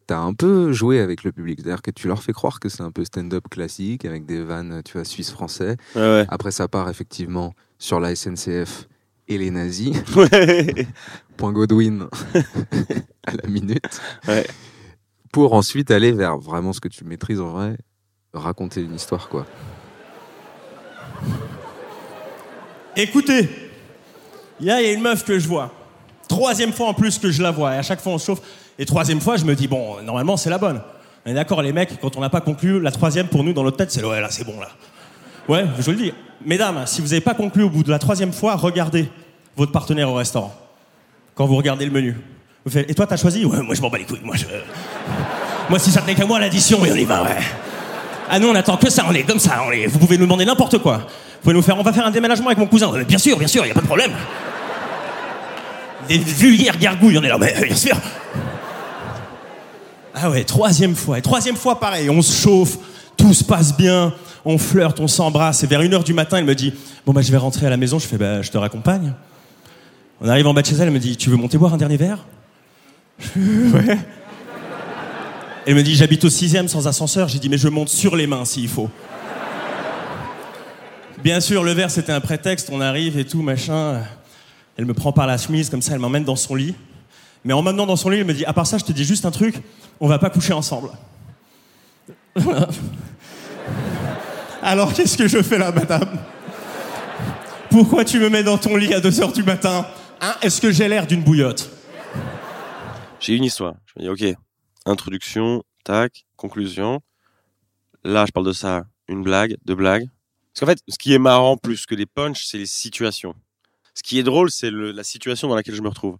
t'as 0.07 0.19
un 0.19 0.33
peu 0.35 0.71
joué 0.71 0.99
avec 0.99 1.23
le 1.23 1.31
public. 1.31 1.59
C'est-à-dire 1.63 1.81
que 1.81 1.89
tu 1.89 2.07
leur 2.07 2.21
fais 2.21 2.31
croire 2.33 2.59
que 2.59 2.69
c'est 2.69 2.83
un 2.83 2.91
peu 2.91 3.03
stand-up 3.03 3.45
classique 3.49 4.05
avec 4.05 4.27
des 4.27 4.43
vannes, 4.43 4.81
tu 4.85 4.93
vois, 4.93 5.05
suisse-français. 5.05 5.77
Après, 6.29 6.51
ça 6.51 6.67
part 6.67 6.87
effectivement 6.89 7.55
sur 7.79 7.99
la 7.99 8.11
SNCF 8.15 8.87
et 9.27 9.37
les 9.37 9.51
nazis. 9.51 9.95
Ouais. 10.15 10.87
Point 11.37 11.51
Godwin 11.51 12.07
à 13.27 13.31
la 13.31 13.49
minute. 13.49 14.01
Ouais. 14.27 14.47
Pour 15.31 15.53
ensuite 15.53 15.91
aller 15.91 16.11
vers 16.11 16.37
vraiment 16.37 16.71
ce 16.71 16.79
que 16.79 16.87
tu 16.87 17.03
maîtrises 17.03 17.41
en 17.41 17.49
vrai, 17.49 17.77
raconter 18.33 18.81
une 18.81 18.95
histoire, 18.95 19.27
quoi. 19.27 19.45
Écoutez, 22.95 23.49
il 24.61 24.67
y 24.67 24.71
a 24.71 24.81
il 24.81 24.87
y 24.87 24.89
a 24.91 24.93
une 24.93 25.01
meuf 25.01 25.25
que 25.25 25.37
je 25.37 25.47
vois. 25.47 25.73
Troisième 26.29 26.71
fois 26.71 26.87
en 26.87 26.93
plus 26.93 27.19
que 27.19 27.29
je 27.29 27.43
la 27.43 27.51
vois. 27.51 27.75
Et 27.75 27.77
à 27.77 27.83
chaque 27.83 27.99
fois, 27.99 28.13
on 28.13 28.17
se 28.17 28.27
chauffe. 28.27 28.41
Et 28.79 28.85
troisième 28.85 29.19
fois, 29.19 29.35
je 29.35 29.43
me 29.45 29.55
dis, 29.55 29.67
bon, 29.67 30.01
normalement, 30.01 30.37
c'est 30.37 30.49
la 30.49 30.57
bonne. 30.57 30.81
On 31.25 31.31
est 31.31 31.33
d'accord, 31.33 31.61
les 31.61 31.73
mecs, 31.73 31.99
quand 31.99 32.15
on 32.17 32.21
n'a 32.21 32.29
pas 32.29 32.41
conclu, 32.41 32.79
la 32.79 32.91
troisième, 32.91 33.27
pour 33.27 33.43
nous, 33.43 33.51
dans 33.51 33.63
notre 33.63 33.77
tête, 33.77 33.91
c'est 33.91 34.03
ouais, 34.03 34.21
là, 34.21 34.29
c'est 34.29 34.45
bon, 34.45 34.59
là. 34.59 34.69
Ouais, 35.47 35.65
je 35.77 35.83
vous 35.83 35.91
le 35.91 35.97
dis. 35.97 36.13
Mesdames, 36.43 36.83
si 36.85 37.01
vous 37.01 37.07
n'avez 37.07 37.21
pas 37.21 37.33
conclu 37.33 37.63
au 37.63 37.69
bout 37.69 37.83
de 37.83 37.91
la 37.91 37.99
troisième 37.99 38.33
fois, 38.33 38.55
regardez 38.55 39.09
votre 39.55 39.71
partenaire 39.71 40.09
au 40.09 40.15
restaurant. 40.15 40.53
Quand 41.33 41.45
vous 41.45 41.55
regardez 41.55 41.85
le 41.85 41.91
menu. 41.91 42.15
Vous 42.65 42.71
faites, 42.71 42.89
et 42.89 42.95
toi, 42.95 43.05
t'as 43.05 43.17
choisi 43.17 43.45
Ouais, 43.45 43.61
moi, 43.61 43.75
je 43.75 43.81
m'en 43.81 43.89
bats 43.89 43.97
les 43.97 44.05
couilles. 44.05 44.21
Moi, 44.23 44.35
moi 45.69 45.79
si 45.79 45.91
ça 45.91 46.01
tenait 46.01 46.15
qu'à 46.15 46.25
moi, 46.25 46.39
l'addition, 46.39 46.79
on 46.81 46.85
y 46.85 47.03
va, 47.05 47.23
ouais. 47.23 47.37
Ah 48.27 48.39
nous 48.39 48.47
on 48.47 48.55
attend 48.55 48.77
que 48.77 48.89
ça, 48.89 49.05
on 49.07 49.13
est 49.13 49.23
comme 49.23 49.39
ça, 49.39 49.61
on 49.67 49.71
est... 49.71 49.85
vous 49.85 49.99
pouvez 49.99 50.17
nous 50.17 50.25
demander 50.25 50.45
n'importe 50.45 50.79
quoi. 50.79 50.97
Vous 50.97 51.41
pouvez 51.43 51.53
nous 51.53 51.61
faire, 51.61 51.77
on 51.77 51.83
va 51.83 51.93
faire 51.93 52.07
un 52.07 52.11
déménagement 52.11 52.47
avec 52.47 52.57
mon 52.57 52.65
cousin. 52.65 52.91
Euh, 52.91 53.03
bien 53.03 53.19
sûr, 53.19 53.37
bien 53.37 53.47
sûr, 53.47 53.63
il 53.65 53.67
y 53.67 53.71
a 53.71 53.75
pas 53.75 53.81
de 53.81 53.85
problème. 53.85 54.11
Des 56.07 56.17
vulgaires 56.17 56.77
gargouilles, 56.77 57.17
on 57.19 57.23
est 57.23 57.29
là, 57.29 57.37
mais 57.39 57.53
bien 57.61 57.75
sûr. 57.75 57.95
Ah 60.15 60.29
ouais, 60.29 60.43
troisième 60.43 60.95
fois. 60.95 61.19
Et 61.19 61.21
troisième 61.21 61.55
fois, 61.55 61.79
pareil, 61.79 62.09
on 62.09 62.21
se 62.21 62.41
chauffe, 62.41 62.77
tout 63.15 63.33
se 63.33 63.43
passe 63.43 63.75
bien, 63.77 64.13
on 64.45 64.57
flirte, 64.57 64.99
on 64.99 65.07
s'embrasse. 65.07 65.63
Et 65.63 65.67
vers 65.67 65.81
une 65.81 65.93
heure 65.93 66.03
du 66.03 66.13
matin, 66.13 66.39
il 66.39 66.45
me 66.45 66.55
dit, 66.55 66.73
bon 67.05 67.13
bah 67.13 67.21
je 67.21 67.31
vais 67.31 67.37
rentrer 67.37 67.65
à 67.65 67.69
la 67.69 67.77
maison. 67.77 67.99
Je 67.99 68.07
fais, 68.07 68.17
bah 68.17 68.41
je 68.41 68.51
te 68.51 68.57
raccompagne. 68.57 69.13
On 70.21 70.29
arrive 70.29 70.47
en 70.47 70.53
bas 70.53 70.61
de 70.61 70.67
chez 70.67 70.75
elle, 70.75 70.83
elle 70.83 70.91
me 70.91 70.99
dit 70.99 71.17
Tu 71.17 71.29
veux 71.29 71.35
monter 71.35 71.57
boire 71.57 71.73
un 71.73 71.77
dernier 71.77 71.97
verre? 71.97 72.25
Fais, 73.19 73.39
Ouais. 73.39 73.97
Elle 75.65 75.75
me 75.75 75.83
dit 75.83 75.95
J'habite 75.95 76.23
au 76.23 76.29
sixième 76.29 76.67
sans 76.67 76.87
ascenseur. 76.87 77.27
J'ai 77.27 77.39
dit 77.39 77.49
Mais 77.49 77.57
je 77.57 77.67
monte 77.67 77.89
sur 77.89 78.15
les 78.15 78.27
mains 78.27 78.45
s'il 78.45 78.69
faut. 78.69 78.89
Bien 81.23 81.39
sûr, 81.39 81.63
le 81.63 81.71
verre 81.71 81.91
c'était 81.91 82.11
un 82.11 82.21
prétexte. 82.21 82.69
On 82.71 82.81
arrive 82.81 83.17
et 83.17 83.25
tout, 83.25 83.41
machin. 83.41 84.01
Elle 84.77 84.85
me 84.85 84.93
prend 84.93 85.11
par 85.11 85.27
la 85.27 85.37
chemise, 85.37 85.69
comme 85.69 85.81
ça, 85.81 85.93
elle 85.93 85.99
m'emmène 85.99 86.23
dans 86.23 86.35
son 86.35 86.55
lit. 86.55 86.75
Mais 87.43 87.53
en 87.53 87.61
m'amenant 87.61 87.85
dans 87.85 87.95
son 87.95 88.09
lit, 88.09 88.19
elle 88.19 88.25
me 88.25 88.33
dit 88.33 88.45
À 88.45 88.53
part 88.53 88.67
ça, 88.67 88.77
je 88.77 88.85
te 88.85 88.91
dis 88.91 89.03
juste 89.03 89.25
un 89.25 89.31
truc 89.31 89.61
on 89.99 90.07
va 90.07 90.19
pas 90.19 90.29
coucher 90.29 90.53
ensemble. 90.53 90.89
Alors 94.65 94.93
qu'est-ce 94.95 95.15
que 95.15 95.27
je 95.27 95.43
fais 95.43 95.59
là, 95.59 95.71
madame? 95.71 96.19
Pourquoi 97.69 98.03
tu 98.03 98.19
me 98.19 98.29
mets 98.29 98.41
dans 98.41 98.57
ton 98.57 98.75
lit 98.75 98.93
à 98.95 98.99
2h 98.99 99.31
du 99.31 99.43
matin? 99.43 99.85
Hein? 100.21 100.35
Est-ce 100.41 100.59
que 100.59 100.71
j'ai 100.71 100.87
l'air 100.87 101.05
d'une 101.05 101.23
bouillotte? 101.23 101.69
J'ai 103.19 103.35
une 103.35 103.43
histoire. 103.43 103.75
Je 103.85 103.93
me 103.97 104.15
dis, 104.15 104.31
ok, 104.31 104.35
introduction, 104.87 105.63
tac, 105.83 106.25
conclusion. 106.35 107.01
Là, 108.03 108.25
je 108.25 108.31
parle 108.31 108.47
de 108.47 108.53
ça, 108.53 108.85
une 109.07 109.21
blague, 109.21 109.55
deux 109.65 109.75
blagues. 109.75 110.09
Parce 110.53 110.61
qu'en 110.61 110.65
fait, 110.65 110.79
ce 110.87 110.97
qui 110.97 111.13
est 111.13 111.19
marrant 111.19 111.57
plus 111.57 111.85
que 111.85 111.93
les 111.93 112.07
punchs, 112.07 112.45
c'est 112.45 112.57
les 112.57 112.65
situations. 112.65 113.35
Ce 113.93 114.01
qui 114.01 114.17
est 114.17 114.23
drôle, 114.23 114.49
c'est 114.49 114.71
la 114.71 115.03
situation 115.03 115.47
dans 115.47 115.55
laquelle 115.55 115.75
je 115.75 115.81
me 115.81 115.89
retrouve. 115.89 116.17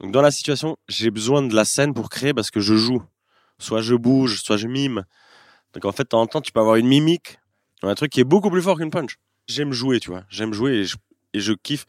Donc, 0.00 0.12
dans 0.12 0.22
la 0.22 0.30
situation, 0.30 0.76
j'ai 0.88 1.10
besoin 1.10 1.42
de 1.42 1.54
la 1.54 1.64
scène 1.64 1.94
pour 1.94 2.10
créer 2.10 2.34
parce 2.34 2.50
que 2.50 2.60
je 2.60 2.74
joue. 2.74 3.02
Soit 3.58 3.80
je 3.80 3.94
bouge, 3.94 4.42
soit 4.42 4.58
je 4.58 4.66
mime. 4.66 5.04
Donc, 5.72 5.86
en 5.86 5.92
fait, 5.92 6.02
de 6.02 6.08
temps 6.08 6.20
en 6.20 6.26
temps, 6.26 6.42
tu 6.42 6.52
peux 6.52 6.60
avoir 6.60 6.76
une 6.76 6.88
mimique, 6.88 7.38
un 7.90 7.94
truc 7.94 8.10
qui 8.12 8.20
est 8.20 8.24
beaucoup 8.24 8.50
plus 8.50 8.62
fort 8.62 8.76
qu'une 8.78 8.90
punch. 8.90 9.16
J'aime 9.48 9.72
jouer, 9.72 9.98
tu 10.00 10.10
vois. 10.10 10.24
J'aime 10.28 10.52
jouer 10.52 10.72
et 10.72 10.84
je, 10.84 10.96
et 11.34 11.40
je 11.40 11.52
kiffe. 11.52 11.84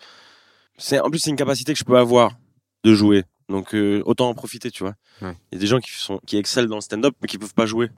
C'est, 0.78 1.00
en 1.00 1.10
plus, 1.10 1.20
c'est 1.20 1.30
une 1.30 1.36
capacité 1.36 1.74
que 1.74 1.80
je 1.80 1.84
peux 1.84 1.98
avoir 1.98 2.32
de 2.84 2.94
jouer. 2.96 3.24
Donc, 3.50 3.76
euh, 3.76 4.02
autant 4.06 4.30
en 4.30 4.34
profiter, 4.34 4.72
tu 4.72 4.84
vois. 4.84 4.96
Ouais. 5.22 5.36
Il 5.52 5.56
y 5.56 5.58
a 5.58 5.62
des 5.62 5.68
gens 5.68 5.80
qui, 5.80 5.92
sont, 5.92 6.20
qui 6.26 6.38
excellent 6.38 6.68
dans 6.70 6.76
le 6.76 6.82
stand-up, 6.82 7.14
mais 7.22 7.28
qui 7.28 7.38
peuvent 7.38 7.54
pas 7.54 7.66
jouer. 7.66 7.90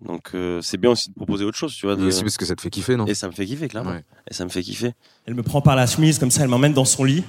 Donc, 0.00 0.32
euh, 0.34 0.60
c'est 0.60 0.76
bien 0.76 0.90
aussi 0.90 1.08
de 1.08 1.14
proposer 1.14 1.44
autre 1.44 1.56
chose, 1.56 1.74
tu 1.74 1.86
vois. 1.86 1.94
Et 1.94 1.98
de- 1.98 2.06
aussi 2.06 2.22
parce 2.22 2.36
que 2.36 2.44
ça 2.44 2.54
te 2.56 2.60
fait 2.60 2.68
kiffer, 2.70 2.96
non? 2.96 3.06
Et 3.06 3.14
ça 3.14 3.28
me 3.28 3.32
fait 3.32 3.46
kiffer, 3.46 3.68
clairement. 3.68 3.92
Ouais. 3.92 4.04
Et 4.30 4.34
ça 4.34 4.44
me 4.44 4.50
fait 4.50 4.62
kiffer. 4.62 4.92
Elle 5.24 5.34
me 5.34 5.42
prend 5.42 5.62
par 5.62 5.76
la 5.76 5.86
chemise, 5.86 6.18
comme 6.18 6.30
ça, 6.32 6.42
elle 6.42 6.48
m'emmène 6.48 6.74
dans 6.74 6.84
son 6.84 7.04
lit. 7.04 7.24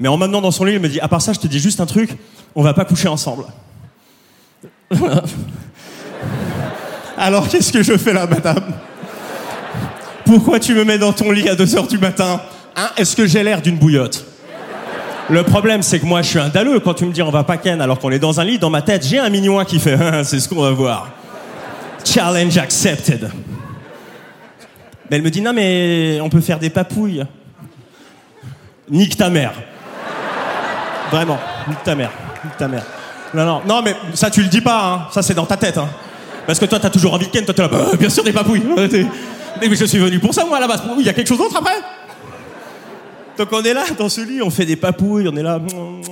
Mais 0.00 0.08
en 0.08 0.16
m'amenant 0.16 0.40
dans 0.40 0.50
son 0.50 0.64
lit, 0.64 0.72
elle 0.72 0.80
me 0.80 0.88
dit 0.88 0.98
À 0.98 1.08
part 1.08 1.20
ça, 1.22 1.32
je 1.34 1.40
te 1.40 1.46
dis 1.46 1.60
juste 1.60 1.80
un 1.80 1.86
truc 1.86 2.16
on 2.56 2.62
va 2.62 2.74
pas 2.74 2.84
coucher 2.86 3.06
ensemble. 3.08 3.44
Alors 7.20 7.46
qu'est-ce 7.48 7.70
que 7.70 7.82
je 7.82 7.98
fais 7.98 8.14
là, 8.14 8.26
madame? 8.26 8.64
Pourquoi 10.24 10.58
tu 10.58 10.74
me 10.74 10.84
mets 10.84 10.96
dans 10.96 11.12
ton 11.12 11.30
lit 11.30 11.50
à 11.50 11.54
2h 11.54 11.86
du 11.86 11.98
matin? 11.98 12.40
Hein? 12.74 12.88
Est-ce 12.96 13.14
que 13.14 13.26
j'ai 13.26 13.42
l'air 13.42 13.60
d'une 13.60 13.76
bouillotte? 13.76 14.24
Le 15.28 15.42
problème, 15.42 15.82
c'est 15.82 16.00
que 16.00 16.06
moi, 16.06 16.22
je 16.22 16.28
suis 16.28 16.38
un 16.38 16.48
dalleux. 16.48 16.80
Quand 16.80 16.94
tu 16.94 17.04
me 17.04 17.12
dis 17.12 17.20
on 17.20 17.30
va 17.30 17.44
pas 17.44 17.58
ken 17.58 17.82
alors 17.82 17.98
qu'on 17.98 18.10
est 18.10 18.18
dans 18.18 18.40
un 18.40 18.44
lit, 18.44 18.58
dans 18.58 18.70
ma 18.70 18.80
tête, 18.80 19.06
j'ai 19.06 19.18
un 19.18 19.28
mignon 19.28 19.62
qui 19.66 19.78
fait 19.78 19.92
Hein, 20.00 20.24
C'est 20.24 20.40
ce 20.40 20.48
qu'on 20.48 20.62
va 20.62 20.70
voir. 20.70 21.10
Challenge 22.06 22.56
accepted. 22.56 23.30
Mais 25.10 25.16
elle 25.18 25.22
me 25.22 25.30
dit 25.30 25.42
Non, 25.42 25.52
mais 25.52 26.20
on 26.22 26.30
peut 26.30 26.40
faire 26.40 26.58
des 26.58 26.70
papouilles. 26.70 27.26
Nique 28.88 29.18
ta 29.18 29.28
mère. 29.28 29.52
Vraiment, 31.12 31.38
nique 31.68 31.82
ta 31.84 31.94
mère. 31.94 32.12
Nique 32.42 32.56
ta 32.56 32.66
mère. 32.66 32.84
Non, 33.34 33.44
non, 33.44 33.60
non, 33.66 33.82
mais 33.82 33.94
ça, 34.14 34.30
tu 34.30 34.42
le 34.42 34.48
dis 34.48 34.62
pas, 34.62 34.84
hein. 34.86 35.08
Ça, 35.12 35.20
c'est 35.20 35.34
dans 35.34 35.44
ta 35.44 35.58
tête, 35.58 35.76
hein. 35.76 35.88
Parce 36.46 36.58
que 36.58 36.64
toi, 36.66 36.78
t'as 36.80 36.90
toujours 36.90 37.14
envie 37.14 37.26
de 37.26 37.30
ken, 37.30 37.44
toi, 37.44 37.54
t'es 37.54 37.62
là, 37.62 37.68
bah, 37.68 37.90
bien 37.98 38.08
sûr, 38.08 38.24
des 38.24 38.32
papouilles. 38.32 38.62
Mais 39.60 39.74
je 39.74 39.84
suis 39.84 39.98
venu 39.98 40.18
pour 40.18 40.32
ça, 40.34 40.44
moi, 40.44 40.56
à 40.56 40.60
la 40.60 40.68
base. 40.68 40.82
Il 40.98 41.04
y 41.04 41.08
a 41.08 41.12
quelque 41.12 41.28
chose 41.28 41.38
d'autre 41.38 41.56
après 41.56 41.76
Donc, 43.38 43.48
on 43.52 43.62
est 43.62 43.74
là, 43.74 43.84
dans 43.98 44.08
ce 44.08 44.20
lit, 44.20 44.42
on 44.42 44.50
fait 44.50 44.66
des 44.66 44.76
papouilles, 44.76 45.28
on 45.28 45.36
est 45.36 45.42
là, 45.42 45.60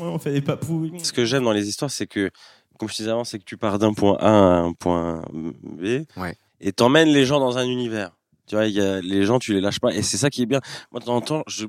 on 0.01 0.19
fait 0.19 0.33
des 0.33 0.41
papouilles. 0.41 0.93
Ce 1.03 1.13
que 1.13 1.25
j'aime 1.25 1.45
dans 1.45 1.53
les 1.53 1.69
histoires, 1.69 1.91
c'est 1.91 2.07
que, 2.07 2.31
comme 2.79 2.89
je 2.89 2.95
disais 2.95 3.11
avant, 3.11 3.25
c'est 3.25 3.39
que 3.39 3.45
tu 3.45 3.57
pars 3.57 3.79
d'un 3.79 3.93
point 3.95 4.17
A 4.21 4.29
à 4.29 4.59
un 4.59 4.73
point 4.73 5.23
B. 5.33 6.05
Ouais. 6.17 6.37
Et 6.61 6.73
t'emmènes 6.73 7.09
les 7.09 7.25
gens 7.25 7.41
dans 7.41 7.59
un 7.59 7.65
univers. 7.65 8.11
Tu 8.47 8.55
vois, 8.55 8.67
il 8.67 8.73
y 8.73 8.81
a, 8.81 9.01
les 9.01 9.25
gens, 9.25 9.39
tu 9.39 9.53
les 9.53 9.61
lâches 9.61 9.81
pas. 9.81 9.93
Et 9.93 10.03
c'est 10.03 10.17
ça 10.17 10.31
qui 10.31 10.43
est 10.43 10.47
bien. 10.47 10.61
Moi, 10.91 11.01
de 11.01 11.05
temps 11.05 11.17
en 11.17 11.21
temps, 11.21 11.43
je, 11.47 11.67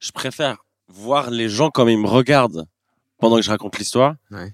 je 0.00 0.10
préfère 0.12 0.56
voir 0.88 1.30
les 1.30 1.48
gens 1.48 1.70
comme 1.70 1.88
ils 1.88 1.98
me 1.98 2.08
regardent 2.08 2.66
pendant 3.18 3.36
que 3.36 3.42
je 3.42 3.50
raconte 3.50 3.78
l'histoire. 3.78 4.14
Ouais. 4.30 4.52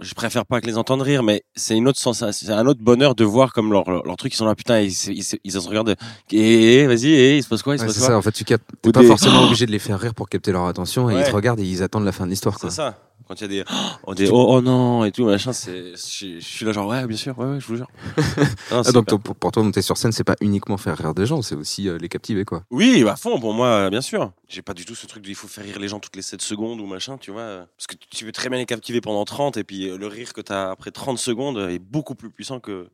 Je 0.00 0.12
préfère 0.12 0.44
pas 0.44 0.60
que 0.60 0.66
les 0.66 0.76
entendre 0.76 1.02
rire, 1.04 1.22
mais 1.22 1.42
c'est 1.54 1.74
une 1.74 1.88
autre 1.88 1.98
sensation, 1.98 2.46
c'est 2.46 2.52
un 2.52 2.66
autre 2.66 2.82
bonheur 2.82 3.14
de 3.14 3.24
voir 3.24 3.54
comme 3.54 3.72
leur, 3.72 3.88
leur, 3.90 4.04
leur 4.04 4.16
truc, 4.16 4.34
ils 4.34 4.36
sont 4.36 4.44
là, 4.44 4.54
putain, 4.54 4.80
ils, 4.80 4.92
se- 4.92 5.10
ils, 5.10 5.22
se- 5.24 5.36
ils 5.42 5.52
se 5.52 5.58
regardent, 5.58 5.96
et, 6.32 6.74
et, 6.80 6.86
vas-y, 6.86 7.06
et, 7.08 7.36
il 7.38 7.42
se 7.42 7.48
passe 7.48 7.62
quoi, 7.62 7.74
il 7.74 7.78
se 7.78 7.82
Ouais, 7.84 7.86
passe 7.86 7.94
c'est 7.94 8.00
quoi? 8.00 8.08
ça, 8.10 8.18
en 8.18 8.22
fait, 8.22 8.32
tu 8.32 8.44
captes. 8.44 8.68
T'es 8.82 8.92
pas 8.92 9.00
des- 9.00 9.06
forcément 9.06 9.42
obligé 9.44 9.64
de 9.64 9.70
les 9.72 9.78
faire 9.78 9.98
rire 9.98 10.14
pour 10.14 10.28
capter 10.28 10.52
leur 10.52 10.66
attention 10.66 11.08
et 11.08 11.14
Ouais. 11.14 11.22
ils 11.22 11.26
te 11.26 11.34
regardent 11.34 11.60
et 11.60 11.64
ils 11.64 11.82
attendent 11.82 12.04
la 12.04 12.12
fin 12.12 12.26
de 12.26 12.30
l'histoire, 12.30 12.58
quoi. 12.58 12.68
C'est 12.68 12.76
ça. 12.76 12.98
Quand 13.28 13.34
il 13.40 13.42
y 13.42 13.44
a 13.44 13.48
des, 13.48 13.64
oh, 14.04 14.14
des, 14.14 14.30
oh, 14.30 14.46
oh 14.48 14.60
non, 14.60 15.04
et 15.04 15.12
tout, 15.12 15.24
machin, 15.24 15.52
c'est, 15.52 15.92
je, 15.96 16.38
je 16.38 16.44
suis 16.44 16.64
là 16.64 16.72
genre, 16.72 16.88
ouais, 16.88 17.06
bien 17.06 17.16
sûr, 17.16 17.38
ouais, 17.38 17.46
ouais, 17.46 17.60
je 17.60 17.66
vous 17.66 17.76
jure. 17.76 17.88
Non, 18.70 18.82
Ah, 18.84 18.92
donc 18.92 19.06
pour, 19.06 19.34
pour 19.34 19.52
toi, 19.52 19.62
monter 19.62 19.82
sur 19.82 19.96
scène, 19.96 20.12
c'est 20.12 20.24
pas 20.24 20.36
uniquement 20.40 20.76
faire 20.76 20.96
rire 20.96 21.14
des 21.14 21.26
gens, 21.26 21.42
c'est 21.42 21.54
aussi 21.54 21.88
euh, 21.88 21.98
les 21.98 22.08
captiver, 22.08 22.44
quoi. 22.44 22.62
Oui, 22.70 23.04
à 23.08 23.16
fond, 23.16 23.38
pour 23.40 23.52
moi, 23.52 23.90
bien 23.90 24.00
sûr. 24.00 24.32
J'ai 24.48 24.62
pas 24.62 24.74
du 24.74 24.84
tout 24.84 24.94
ce 24.94 25.06
truc 25.06 25.22
de 25.22 25.28
il 25.28 25.34
faut 25.34 25.48
faire 25.48 25.64
rire 25.64 25.78
les 25.78 25.88
gens 25.88 26.00
toutes 26.00 26.16
les 26.16 26.22
7 26.22 26.40
secondes 26.40 26.80
ou 26.80 26.86
machin, 26.86 27.18
tu 27.18 27.30
vois. 27.30 27.66
Parce 27.76 27.86
que 27.88 27.94
tu 28.10 28.24
veux 28.24 28.32
très 28.32 28.48
bien 28.48 28.58
les 28.58 28.66
captiver 28.66 29.00
pendant 29.00 29.24
30 29.24 29.56
et 29.56 29.64
puis 29.64 29.88
euh, 29.88 29.98
le 29.98 30.06
rire 30.06 30.32
que 30.32 30.40
t'as 30.40 30.70
après 30.70 30.90
30 30.90 31.18
secondes 31.18 31.58
est 31.58 31.78
beaucoup 31.78 32.14
plus 32.14 32.30
puissant 32.30 32.60
que 32.60 32.88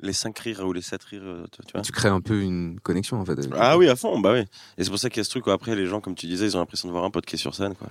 les 0.00 0.12
5 0.12 0.38
rires 0.38 0.66
ou 0.66 0.72
les 0.72 0.82
7 0.82 1.02
rires, 1.04 1.22
euh, 1.24 1.44
tu 1.50 1.64
tu 1.66 1.72
vois. 1.72 1.82
Tu 1.82 1.92
crées 1.92 2.08
un 2.08 2.20
peu 2.20 2.40
une 2.42 2.78
connexion, 2.80 3.18
en 3.20 3.24
fait. 3.24 3.38
Ah 3.56 3.78
oui, 3.78 3.88
à 3.88 3.96
fond, 3.96 4.18
bah 4.20 4.32
oui. 4.34 4.40
Et 4.78 4.84
c'est 4.84 4.90
pour 4.90 4.98
ça 4.98 5.08
qu'il 5.08 5.18
y 5.18 5.20
a 5.22 5.24
ce 5.24 5.30
truc 5.30 5.46
où 5.46 5.50
après 5.50 5.74
les 5.74 5.86
gens, 5.86 6.00
comme 6.00 6.14
tu 6.14 6.26
disais, 6.26 6.46
ils 6.46 6.56
ont 6.56 6.60
l'impression 6.60 6.88
de 6.88 6.92
voir 6.92 7.04
un 7.04 7.10
pote 7.10 7.24
qui 7.24 7.36
est 7.36 7.38
sur 7.38 7.54
scène, 7.54 7.74
quoi. 7.74 7.88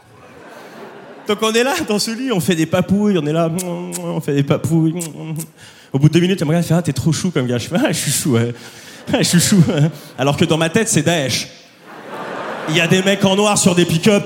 Donc 1.28 1.40
on 1.42 1.52
est 1.54 1.64
là 1.64 1.74
dans 1.88 2.00
ce 2.00 2.12
lit, 2.12 2.32
on 2.32 2.40
fait 2.40 2.56
des 2.56 2.66
papouilles, 2.66 3.18
on 3.18 3.26
est 3.26 3.34
là, 3.34 3.50
on 3.66 4.22
fait 4.22 4.36
des 4.36 4.44
papouilles. 4.44 4.94
Au 5.92 6.00
bout 6.00 6.08
de 6.10 6.14
deux 6.14 6.20
minutes, 6.20 6.40
elle 6.42 6.48
me 6.48 6.50
regarde, 6.50 6.66
elle 6.66 6.68
fait 6.68 6.74
Ah, 6.76 6.82
t'es 6.82 6.94
trop 6.94 7.12
chou 7.12 7.32
comme 7.32 7.48
gars. 7.48 7.58
Je 7.58 7.68
fais 7.68 7.78
Ah, 7.84 7.92
je 7.92 7.98
suis 7.98 8.12
chou. 8.12 8.38
Ah, 8.38 9.18
je 9.20 9.24
suis 9.24 9.40
chou. 9.40 9.64
Alors 10.18 10.36
que 10.36 10.46
dans 10.46 10.58
ma 10.58 10.70
tête, 10.70 10.90
c'est 10.90 11.04
Daesh. 11.04 11.48
Il 12.70 12.76
y 12.76 12.82
a 12.82 12.88
des 12.88 13.02
mecs 13.02 13.24
en 13.24 13.36
noir 13.36 13.58
sur 13.58 13.76
des 13.76 13.86
pick-up. 13.86 14.24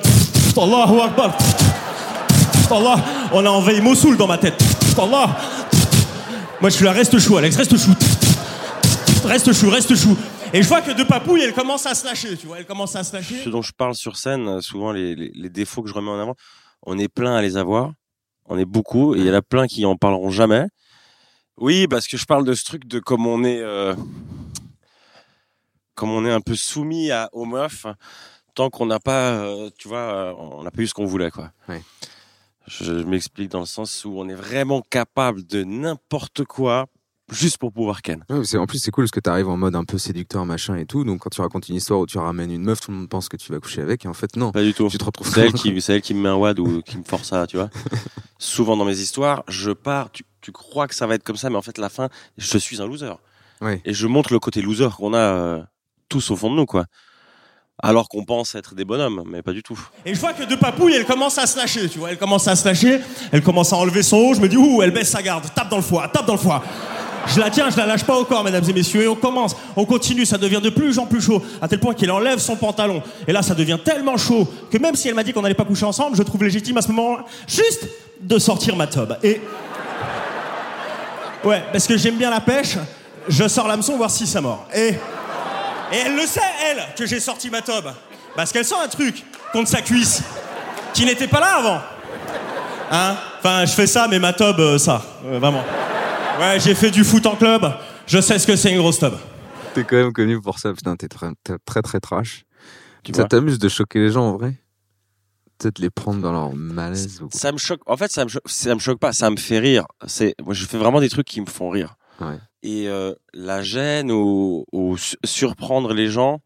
Allahu 0.58 1.00
Akbar. 1.02 1.38
Allah. 2.72 2.96
On 3.34 3.46
a 3.46 3.50
envahi 3.50 3.82
Mossoul 3.82 4.18
dans 4.18 4.28
ma 4.28 4.38
tête. 4.38 4.62
Allah. 4.98 5.38
Moi, 6.60 6.70
je 6.70 6.76
suis 6.76 6.86
là, 6.86 6.92
reste 6.92 7.18
chou, 7.20 7.38
Alex, 7.38 7.56
reste 7.56 7.78
chou. 7.78 7.92
Reste 9.26 9.54
chou, 9.54 9.70
reste 9.70 9.96
chou. 9.96 10.18
Et 10.54 10.62
je 10.64 10.68
vois 10.68 10.82
que 10.82 10.92
de 10.92 11.04
papouille, 11.04 11.42
elle 11.44 11.54
commence 11.54 11.86
à 11.86 11.94
se 11.94 12.04
lâcher, 12.06 12.36
tu 12.36 12.48
vois, 12.48 12.58
elle 12.58 12.66
commence 12.66 12.96
à 12.96 13.04
se 13.04 13.14
lâcher. 13.16 13.42
Ce 13.44 13.50
dont 13.50 13.62
je 13.62 13.72
parle 13.72 13.94
sur 13.96 14.18
scène, 14.18 14.48
euh, 14.48 14.62
souvent 14.62 14.92
les 14.92 15.50
défauts 15.50 15.84
que 15.84 15.90
je 15.90 15.94
remets 15.94 16.10
en 16.10 16.20
avant, 16.20 16.36
on 16.84 16.98
est 16.98 17.08
plein 17.08 17.36
à 17.36 17.42
les 17.42 17.58
avoir. 17.58 17.94
On 18.46 18.58
est 18.58 18.66
beaucoup 18.66 19.16
et 19.16 19.20
il 19.20 19.26
y 19.26 19.30
en 19.30 19.34
a 19.34 19.42
plein 19.42 19.68
qui 19.68 19.86
en 19.86 19.96
parleront 19.96 20.32
jamais. 20.32 20.66
Oui, 21.58 21.88
parce 21.88 22.08
que 22.08 22.18
je 22.18 22.26
parle 22.26 22.46
de 22.46 22.54
ce 22.54 22.64
truc 22.64 22.88
de 22.88 23.00
comme 23.00 23.28
on 23.28 23.44
est, 23.44 23.60
euh, 23.60 23.94
comme 25.94 26.10
on 26.10 26.26
est 26.26 26.32
un 26.32 26.42
peu 26.42 26.56
soumis 26.56 27.12
à, 27.12 27.30
aux 27.34 27.46
meufs 27.46 27.86
tant 28.56 28.70
qu'on 28.70 28.86
n'a 28.86 29.00
pas, 29.00 29.32
euh, 29.32 29.70
tu 29.78 29.88
vois, 29.88 29.98
euh, 29.98 30.34
on 30.38 30.64
n'a 30.64 30.72
pas 30.72 30.82
eu 30.82 30.88
ce 30.88 30.94
qu'on 30.94 31.06
voulait, 31.06 31.32
quoi. 31.32 31.52
Ouais. 31.68 31.82
Je, 32.68 32.84
je 32.84 32.92
m'explique 33.04 33.50
dans 33.50 33.62
le 33.62 33.66
sens 33.66 34.04
où 34.04 34.14
on 34.18 34.28
est 34.28 34.36
vraiment 34.36 34.82
capable 34.82 35.46
de 35.46 35.64
n'importe 35.64 36.44
quoi 36.44 36.88
juste 37.32 37.58
pour 37.58 37.72
pouvoir 37.72 38.02
ken. 38.02 38.24
Ouais, 38.30 38.58
en 38.58 38.66
plus, 38.66 38.80
c'est 38.80 38.92
cool 38.92 39.06
parce 39.06 39.12
que 39.12 39.20
tu 39.20 39.30
arrives 39.30 39.50
en 39.50 39.58
mode 39.58 39.76
un 39.76 39.84
peu 39.84 39.98
séducteur, 39.98 40.46
machin 40.46 40.76
et 40.76 40.86
tout. 40.86 41.04
Donc, 41.04 41.20
quand 41.22 41.30
tu 41.30 41.42
racontes 41.42 41.70
une 41.70 41.76
histoire 41.76 42.00
où 42.00 42.06
tu 42.06 42.18
ramènes 42.18 42.52
une 42.52 42.64
meuf, 42.64 42.80
tout 42.80 42.92
le 42.92 42.98
monde 42.98 43.10
pense 43.10 43.30
que 43.30 43.38
tu 43.38 43.52
vas 43.52 43.60
coucher 43.60 43.82
avec. 43.82 44.06
Et 44.06 44.08
en 44.08 44.14
fait, 44.14 44.36
non. 44.36 44.52
Pas 44.52 44.64
du 44.64 44.74
tout. 44.74 44.88
Tu 44.90 44.98
te 44.98 45.06
retrouves 45.06 45.32
C'est 45.32 45.42
elle 45.42 45.54
qui, 45.54 45.80
c'est 45.82 45.96
elle 45.96 46.02
qui 46.02 46.14
me 46.14 46.22
met 46.22 46.30
un 46.30 46.36
wad 46.36 46.60
ou 46.60 46.82
qui 46.86 46.98
me 46.98 47.04
force 47.04 47.34
à, 47.34 47.48
tu 47.48 47.58
vois. 47.58 47.70
Souvent 48.38 48.78
dans 48.78 48.86
mes 48.86 49.00
histoires, 49.00 49.44
je 49.48 49.72
pars, 49.72 50.12
tu, 50.12 50.24
tu 50.42 50.52
crois 50.52 50.88
que 50.88 50.96
ça 50.96 51.08
va 51.08 51.16
être 51.16 51.24
comme 51.24 51.38
ça, 51.38 51.50
mais 51.50 51.58
en 51.58 51.62
fait, 51.62 51.78
la 51.78 51.90
fin, 51.90 52.10
je 52.38 52.58
suis 52.58 52.82
un 52.82 52.88
loser. 52.88 53.14
Ouais. 53.62 53.82
Et 53.86 53.94
je 53.94 54.08
montre 54.08 54.34
le 54.34 54.40
côté 54.40 54.62
loser 54.62 54.90
qu'on 54.96 55.14
a 55.14 55.18
euh, 55.18 55.64
tous 56.08 56.32
au 56.32 56.36
fond 56.36 56.50
de 56.50 56.56
nous, 56.56 56.66
quoi. 56.66 56.86
Alors 57.82 58.10
qu'on 58.10 58.26
pense 58.26 58.56
être 58.56 58.76
des 58.76 58.84
bonhommes, 58.84 59.24
mais 59.26 59.42
pas 59.42 59.54
du 59.54 59.64
tout. 59.64 59.80
Et 60.06 60.14
je 60.14 60.20
vois 60.20 60.34
que 60.34 60.44
de 60.44 60.56
papouille, 60.56 60.96
elle 60.96 61.06
commence 61.06 61.38
à 61.38 61.48
se 61.48 61.58
lâcher, 61.58 61.88
tu 61.88 62.00
vois. 62.00 62.12
Elle 62.12 62.18
commence 62.18 62.46
à 62.48 62.56
se 62.58 62.66
lâcher, 62.66 63.00
elle 63.32 63.42
commence 63.42 63.72
à 63.72 63.78
enlever 63.78 64.04
son 64.04 64.18
haut. 64.18 64.34
Je 64.34 64.42
me 64.42 64.50
dis, 64.50 64.58
ouh, 64.58 64.82
elle 64.82 64.92
baisse 64.92 65.10
sa 65.10 65.22
garde, 65.22 65.46
tape 65.56 65.70
dans 65.70 65.78
le 65.78 65.82
foie, 65.82 66.10
tape 66.10 66.26
dans 66.26 66.34
le 66.34 66.40
foie. 66.40 66.62
Je 67.30 67.40
la 67.40 67.50
tiens, 67.50 67.70
je 67.70 67.78
la 67.78 67.86
lâche 67.86 68.04
pas 68.04 68.24
corps, 68.26 68.44
mesdames 68.44 68.64
et 68.68 68.74
messieurs. 68.74 69.04
Et 69.04 69.08
on 69.08 69.16
commence, 69.16 69.56
on 69.76 69.86
continue, 69.86 70.26
ça 70.26 70.38
devient 70.38 70.62
de 70.62 70.70
plus 70.70 70.98
en 70.98 71.06
plus 71.06 71.22
chaud, 71.22 71.44
à 71.62 71.68
tel 71.68 71.80
point 71.80 71.94
qu'elle 71.94 72.12
enlève 72.12 72.40
son 72.40 72.56
pantalon. 72.56 73.04
Et 73.28 73.32
là, 73.32 73.42
ça 73.42 73.54
devient 73.54 73.78
tellement 73.84 74.18
chaud 74.18 74.48
que 74.72 74.78
même 74.78 74.96
si 74.96 75.08
elle 75.08 75.16
m'a 75.16 75.24
dit 75.24 75.34
qu'on 75.34 75.42
n'allait 75.42 75.54
pas 75.54 75.66
coucher 75.66 75.86
ensemble, 75.86 76.18
je 76.18 76.24
trouve 76.24 76.44
légitime 76.44 76.78
à 76.78 76.82
ce 76.82 76.88
moment-là, 76.90 77.26
juste 77.48 77.88
de 78.20 78.40
sortir 78.40 78.76
ma 78.76 78.88
tobe. 78.88 79.18
Et. 79.24 79.42
Ouais, 81.44 81.64
parce 81.72 81.88
que 81.88 81.98
j'aime 81.98 82.16
bien 82.16 82.30
la 82.30 82.42
pêche, 82.42 82.78
je 83.28 83.48
sors 83.48 83.68
l'hameçon 83.68 83.96
voir 83.96 84.10
si 84.10 84.26
ça 84.26 84.42
mord. 84.42 84.68
Et. 84.74 84.96
Et 85.92 85.98
elle 86.06 86.16
le 86.16 86.26
sait, 86.28 86.42
elle, 86.70 86.84
que 86.96 87.06
j'ai 87.06 87.20
sorti 87.20 87.50
ma 87.50 87.62
tobe. 87.62 87.92
Parce 88.36 88.52
qu'elle 88.52 88.66
sent 88.66 88.76
un 88.84 88.88
truc 88.88 89.24
contre 89.52 89.70
sa 89.70 89.82
cuisse 89.82 90.22
qui 90.94 91.06
n'était 91.06 91.28
pas 91.28 91.40
là 91.40 91.58
avant. 91.58 91.82
Hein? 92.92 93.16
Enfin, 93.40 93.66
je 93.66 93.72
fais 93.72 93.88
ça, 93.88 94.08
mais 94.10 94.20
ma 94.20 94.34
tobe, 94.34 94.60
euh, 94.60 94.78
ça. 94.78 95.02
Euh, 95.26 95.40
vraiment. 95.40 95.64
Ouais, 96.40 96.60
j'ai 96.60 96.74
fait 96.76 96.92
du 96.92 97.04
foot 97.04 97.26
en 97.26 97.36
club. 97.36 97.64
Je 98.08 98.20
sais 98.22 98.40
ce 98.40 98.48
que 98.48 98.56
c'est 98.56 98.72
une 98.72 98.78
grosse 98.80 99.00
tobe. 99.00 99.18
T'es 99.74 99.84
quand 99.84 99.98
même 99.98 100.14
connu 100.14 100.40
pour 100.42 100.58
ça. 100.60 100.74
Putain, 100.74 100.96
t'es 100.96 101.08
très, 101.08 101.32
très, 101.66 101.82
très 101.82 102.00
trash. 102.00 102.44
Tu 103.04 103.12
Ça 103.14 103.26
t'amuse 103.26 103.60
de 103.60 103.70
choquer 103.70 104.00
les 104.00 104.10
gens, 104.12 104.24
en 104.30 104.38
vrai? 104.38 104.56
Peut-être 105.58 105.80
les 105.80 105.90
prendre 105.90 106.22
dans 106.22 106.32
leur 106.32 106.54
malaise. 106.56 107.22
ou. 107.22 107.28
Ça 107.34 107.52
me 107.52 107.58
choque. 107.58 107.82
En 107.86 107.98
fait, 107.98 108.12
ça 108.12 108.24
me, 108.24 108.30
cho- 108.30 108.40
ça 108.46 108.74
me 108.74 108.80
choque 108.80 109.00
pas. 109.00 109.12
Ça 109.12 109.30
me 109.30 109.36
fait 109.38 109.60
rire. 109.60 109.86
C'est, 110.08 110.34
moi, 110.44 110.54
je 110.54 110.66
fais 110.66 110.78
vraiment 110.78 111.02
des 111.02 111.10
trucs 111.10 111.28
qui 111.28 111.42
me 111.42 111.46
font 111.46 111.70
rire. 111.70 111.96
Ouais. 112.22 112.40
Et 112.64 112.88
euh, 112.88 113.14
la 113.34 113.62
gêne 113.62 114.12
ou, 114.12 114.66
ou 114.72 114.98
su- 114.98 115.18
surprendre 115.26 115.94
les 115.94 116.08
gens, 116.10 116.42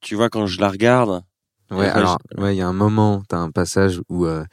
tu 0.00 0.14
vois, 0.14 0.28
quand 0.30 0.46
je 0.46 0.60
la 0.60 0.68
regarde. 0.70 1.22
Ouais, 1.70 1.88
alors, 1.88 2.18
ouais, 2.38 2.54
il 2.54 2.58
y 2.58 2.62
a 2.62 2.66
un 2.68 2.72
moment, 2.72 3.22
t'as 3.28 3.38
un 3.38 3.50
passage 3.50 4.00
où, 4.08 4.26
euh, 4.26 4.44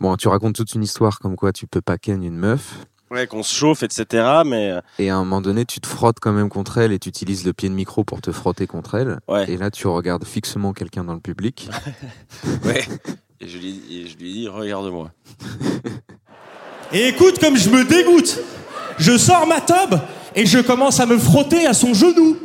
bon, 0.00 0.16
tu 0.16 0.26
racontes 0.28 0.56
toute 0.56 0.74
une 0.74 0.82
histoire 0.82 1.18
comme 1.20 1.36
quoi 1.36 1.52
tu 1.52 1.66
peux 1.66 1.80
pas 1.80 1.96
ken 1.96 2.22
une 2.24 2.36
meuf, 2.36 2.86
Ouais, 3.10 3.26
qu'on 3.26 3.42
se 3.42 3.52
chauffe, 3.54 3.82
etc. 3.82 4.24
Mais 4.46 4.70
euh, 4.70 4.80
et 5.00 5.10
à 5.10 5.16
un 5.16 5.18
moment 5.20 5.40
donné, 5.40 5.64
tu 5.64 5.80
te 5.80 5.86
frottes 5.88 6.18
quand 6.20 6.32
même 6.32 6.48
contre 6.48 6.78
elle 6.78 6.92
et 6.92 6.98
tu 6.98 7.08
utilises 7.08 7.44
le 7.44 7.52
pied 7.52 7.68
de 7.68 7.74
micro 7.74 8.04
pour 8.04 8.20
te 8.20 8.30
frotter 8.30 8.66
contre 8.68 8.94
elle. 8.94 9.18
ouais, 9.26 9.50
Et 9.50 9.56
là, 9.56 9.70
tu 9.70 9.86
regardes 9.88 10.24
fixement 10.24 10.72
quelqu'un 10.72 11.02
dans 11.04 11.14
le 11.14 11.20
public. 11.20 11.68
ouais. 12.64 12.84
Et 13.40 13.48
je 13.48 13.58
lui, 13.58 13.80
et 13.90 14.06
je 14.06 14.16
lui 14.16 14.32
dis, 14.32 14.48
regarde-moi. 14.48 15.10
Et 16.92 17.08
écoute 17.08 17.38
comme 17.38 17.56
je 17.56 17.70
me 17.70 17.84
dégoûte. 17.84 18.38
Je 18.98 19.16
sors 19.16 19.46
ma 19.46 19.60
tobe 19.60 20.00
et 20.34 20.44
je 20.44 20.58
commence 20.58 20.98
à 21.00 21.06
me 21.06 21.18
frotter 21.18 21.66
à 21.66 21.72
son 21.72 21.94
genou. 21.94 22.36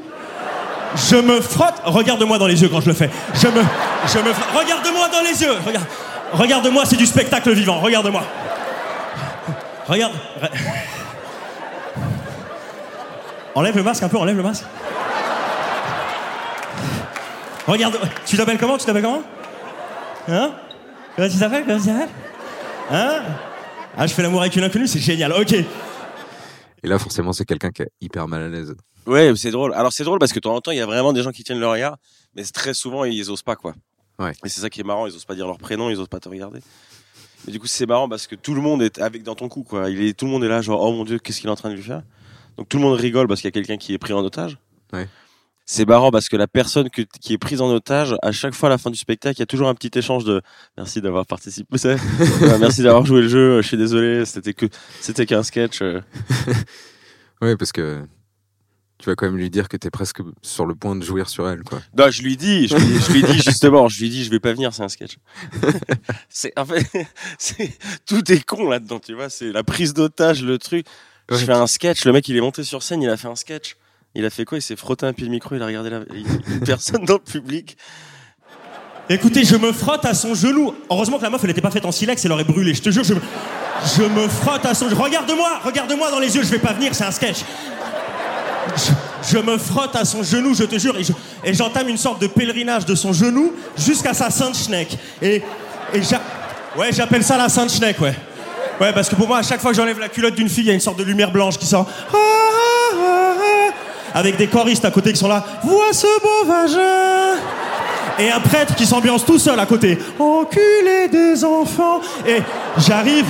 Je 0.96 1.16
me 1.16 1.42
frotte. 1.42 1.74
Regarde-moi 1.84 2.38
dans 2.38 2.48
les 2.48 2.62
yeux 2.62 2.70
quand 2.70 2.80
je 2.80 2.88
le 2.90 2.94
fais. 2.94 3.10
Je 3.34 3.48
me, 3.48 3.62
je 4.08 4.20
me. 4.20 4.32
frotte. 4.34 4.64
Regarde-moi 4.64 5.10
dans 5.10 5.22
les 5.22 5.42
yeux. 5.42 5.52
Regarde, 5.66 5.86
regarde-moi, 6.32 6.86
c'est 6.86 6.96
du 6.96 7.06
spectacle 7.08 7.52
vivant. 7.54 7.80
Regarde-moi. 7.82 8.24
Regarde. 9.88 10.13
Re- 10.42 10.50
Enlève 13.56 13.75
le 13.77 13.84
masque 13.84 14.04
un 14.04 14.10
peu. 14.10 14.18
Enlève 14.18 14.36
le 14.36 14.44
masque. 14.44 14.65
Regarde. 17.68 17.98
Tu 18.25 18.38
t'appelles 18.38 18.58
comment 18.58 18.77
Tu 18.77 18.86
t'appelles 18.86 19.04
comment? 19.04 19.24
Hein? 20.27 20.54
Comment 21.15 21.30
tu 21.30 21.38
t'appelles 21.39 21.65
Comment 21.65 21.80
tu 21.80 21.86
t'appelles? 21.86 22.10
Hein? 22.92 23.24
Ah, 23.98 24.08
je 24.08 24.13
fais 24.13 24.22
l'amour 24.22 24.42
avec 24.42 24.56
une 24.56 24.63
inconnue, 24.63 24.88
c'est 24.88 25.00
génial. 25.00 25.32
Ok. 25.34 25.54
Et 25.54 26.88
là, 26.88 27.00
forcément, 27.00 27.32
c'est 27.34 27.46
quelqu'un 27.46 27.72
qui 27.72 27.82
est 27.84 27.89
hyper 28.01 28.27
mal 28.27 28.44
à 28.44 28.48
l'aise. 28.50 28.75
Ouais, 29.08 29.32
c'est 29.36 29.51
drôle. 29.51 29.74
Alors 29.74 29.94
c'est 29.94 30.04
drôle 30.04 30.20
parce 30.20 30.32
que 30.34 30.39
de 30.39 30.42
temps 30.42 30.56
en 30.56 30.62
temps, 30.62 30.72
il 30.72 30.77
y 30.77 30.82
a 30.82 30.86
vraiment 30.86 31.13
des 31.13 31.22
gens 31.24 31.32
qui 31.32 31.44
tiennent 31.44 31.60
le 31.60 31.68
regard, 31.68 31.98
mais 32.36 32.44
très 32.44 32.74
souvent 32.74 33.06
ils 33.06 33.30
osent 33.32 33.44
pas 33.44 33.56
quoi. 33.56 33.74
Ouais. 34.20 34.32
Et 34.44 34.50
c'est 34.50 34.62
ça 34.62 34.70
qui 34.70 34.82
est 34.82 34.84
marrant, 34.84 35.06
ils 35.06 35.15
osent 35.15 35.25
pas 35.25 35.36
dire 35.36 35.46
leur 35.46 35.58
prénom, 35.60 35.89
ils 35.92 36.00
osent 36.00 36.08
pas 36.08 36.20
te 36.20 36.27
regarder. 36.27 36.60
Mais 37.46 37.54
du 37.54 37.60
coup, 37.60 37.68
c'est 37.68 37.86
marrant 37.86 38.10
parce 38.10 38.28
que 38.28 38.36
tout 38.36 38.54
le 38.56 38.62
monde 38.62 38.82
est 38.82 39.00
avec 39.00 39.24
dans 39.24 39.36
ton 39.36 39.48
coup 39.50 39.64
quoi. 39.64 39.90
Il 39.90 40.02
est 40.02 40.14
tout 40.18 40.25
le 40.25 40.32
monde 40.32 40.44
est 40.44 40.48
là 40.50 40.62
genre 40.62 40.82
oh 40.82 40.92
mon 40.92 41.04
dieu, 41.06 41.20
qu'est-ce 41.20 41.40
qu'il 41.42 41.48
est 41.50 41.52
en 41.54 41.56
train 41.56 41.70
de 41.70 41.75
lui 41.75 41.84
faire? 41.84 42.02
Donc 42.58 42.70
tout 42.70 42.78
le 42.78 42.84
monde 42.84 42.98
rigole 43.00 43.28
parce 43.28 43.42
qu'il 43.42 43.48
y 43.48 43.50
a 43.50 43.52
quelqu'un 43.52 43.78
qui 43.78 43.94
est 43.94 43.98
pris 43.98 44.14
en 44.14 44.20
otage. 44.24 44.58
Ouais. 44.94 45.08
C'est 45.68 45.88
marrant 45.88 46.12
parce 46.12 46.30
que 46.30 46.38
la 46.38 46.46
personne 46.48 46.90
que- 46.92 47.02
qui 47.20 47.34
est 47.34 47.38
prise 47.40 47.60
en 47.60 47.70
otage, 47.74 48.16
à 48.22 48.32
chaque 48.32 48.54
fois 48.54 48.70
à 48.70 48.70
la 48.70 48.78
fin 48.78 48.92
du 48.92 48.98
spectacle, 48.98 49.38
il 49.38 49.40
y 49.40 49.44
a 49.44 49.48
toujours 49.48 49.68
un 49.68 49.74
petit 49.74 49.98
échange 49.98 50.24
de 50.24 50.42
merci 50.78 51.02
d'avoir 51.02 51.25
participé, 51.25 51.75
merci 52.60 52.84
d'avoir 52.84 53.04
joué 53.06 53.22
le 53.22 53.28
jeu, 53.28 53.62
je 53.64 53.68
suis 53.68 53.78
désolé, 53.78 54.25
c'était 54.25 54.54
que 54.54 54.68
c'était 55.02 55.25
qu'un 55.25 55.42
sketch. 55.44 55.82
euh. 55.82 56.02
Ouais, 57.42 57.58
parce 57.58 57.72
que 57.72 58.06
tu 58.98 59.10
vas 59.10 59.16
quand 59.16 59.25
même 59.25 59.38
lui 59.38 59.50
dire 59.50 59.68
que 59.68 59.75
t'es 59.75 59.90
presque 59.90 60.22
sur 60.42 60.66
le 60.66 60.74
point 60.74 60.96
de 60.96 61.04
jouir 61.04 61.28
sur 61.28 61.48
elle, 61.50 61.64
quoi. 61.64 61.82
Non, 61.98 62.10
je 62.10 62.22
lui 62.22 62.38
dis, 62.38 62.68
je 62.68 62.75
lui, 62.75 63.00
je 63.00 63.12
lui 63.12 63.24
dis 63.24 63.40
justement, 63.42 63.88
je 63.90 64.00
lui 64.00 64.10
dis, 64.10 64.24
je 64.24 64.30
vais 64.30 64.40
pas 64.40 64.54
venir, 64.54 64.74
c'est 64.74 64.84
un 64.84 64.90
sketch. 64.90 65.18
c'est 66.30 66.58
en 66.58 66.66
fait, 66.66 66.86
c'est 67.38 67.78
tout 68.06 68.32
est 68.32 68.44
con 68.44 68.70
là-dedans, 68.70 69.00
tu 69.00 69.14
vois. 69.14 69.30
C'est 69.30 69.52
la 69.52 69.64
prise 69.64 69.94
d'otage, 69.94 70.44
le 70.44 70.58
truc. 70.58 70.86
Je 71.30 71.38
fais 71.38 71.52
un 71.52 71.68
sketch. 71.68 72.06
Le 72.06 72.14
mec, 72.14 72.28
il 72.30 72.38
est 72.38 72.42
monté 72.42 72.64
sur 72.64 72.84
scène, 72.84 73.02
il 73.02 73.10
a 73.10 73.18
fait 73.18 73.28
un 73.28 73.36
sketch. 73.36 73.75
Il 74.14 74.24
a 74.24 74.30
fait 74.30 74.46
quoi? 74.46 74.58
Il 74.58 74.62
s'est 74.62 74.78
frotté 74.78 75.06
un 75.06 75.12
pied 75.12 75.25
de 75.25 75.32
micro, 75.32 75.56
il 75.56 75.62
a 75.62 75.66
regardé 75.66 75.90
la 75.90 76.02
personne 76.66 77.04
dans 77.04 77.16
le 77.16 77.20
public. 77.20 77.78
Écoutez, 79.10 79.44
je 79.44 79.58
me 79.58 79.72
frotte 79.74 80.06
à 80.06 80.14
son 80.14 80.34
genou. 80.34 80.74
Heureusement 80.90 81.18
que 81.18 81.24
la 81.24 81.30
meuf, 81.30 81.44
elle 81.44 81.50
était 81.50 81.62
pas 81.62 81.70
faite 81.70 81.86
en 81.86 81.92
silex, 81.92 82.24
elle 82.24 82.32
aurait 82.32 82.46
brûlé. 82.46 82.74
Je 82.74 82.82
te 82.82 82.90
jure, 82.90 83.04
je 83.04 83.14
me, 83.14 83.20
je 83.98 84.04
me 84.04 84.28
frotte 84.30 84.66
à 84.66 84.74
son 84.74 84.90
genou. 84.90 85.02
Regarde-moi, 85.02 85.60
regarde-moi 85.64 86.10
dans 86.12 86.20
les 86.20 86.34
yeux, 86.36 86.44
je 86.44 86.50
vais 86.50 86.60
pas 86.60 86.74
venir, 86.74 86.96
c'est 86.96 87.04
un 87.04 87.12
sketch. 87.12 87.40
Je, 89.32 89.38
me 89.38 89.58
frotte 89.58 89.96
à 89.96 90.06
son 90.06 90.24
genou, 90.24 90.54
je 90.54 90.64
te 90.64 90.78
jure, 90.78 90.96
et 90.98 91.04
je- 91.04 91.14
et 91.44 91.54
j'entame 91.54 91.88
une 91.90 91.98
sorte 91.98 92.22
de 92.22 92.28
pèlerinage 92.28 92.86
de 92.86 92.96
son 92.96 93.14
genou 93.14 93.54
jusqu'à 93.78 94.14
sa 94.14 94.30
sainte 94.30 94.56
schneck. 94.56 94.98
Et, 95.22 95.42
et 95.94 96.01
ouais, 96.78 96.90
j'appelle 96.92 97.24
ça 97.24 97.38
la 97.38 97.50
sainte 97.50 97.72
schneck, 97.72 98.00
ouais. 98.01 98.16
Ouais, 98.82 98.92
parce 98.94 99.08
que 99.10 99.16
pour 99.16 99.28
moi, 99.28 99.38
à 99.40 99.44
chaque 99.44 99.62
fois 99.62 99.72
que 99.72 99.78
j'enlève 99.78 100.00
la 100.00 100.10
culotte 100.10 100.36
d'une 100.36 100.50
fille, 100.50 100.66
il 100.66 100.68
y 100.68 100.72
a 100.72 100.74
une 100.74 100.80
sorte 100.82 101.00
de 101.00 101.04
lumière 101.04 101.32
blanche 101.32 101.58
qui 101.58 101.66
sort. 101.66 101.88
Ah, 102.14 102.18
ah, 102.18 103.34
ah, 103.40 104.18
Avec 104.20 104.36
des 104.38 104.48
choristes 104.48 104.84
à 104.86 104.92
côté 104.92 105.14
qui 105.14 105.20
sont 105.20 105.28
là. 105.30 105.44
Vois 105.64 105.94
ce 105.94 106.08
beau 106.22 106.46
vagin 106.51 107.40
et 108.20 108.32
un 108.32 108.40
prêtre 108.40 108.75
qui 108.75 108.86
s'ambiance 108.86 109.25
tout 109.25 109.38
seul 109.40 109.60
à 109.60 109.66
côté. 109.66 109.98
Enculé 110.20 111.08
des 111.12 111.44
enfants. 111.44 112.00
Et 112.25 112.38
j'arrive, 112.78 113.25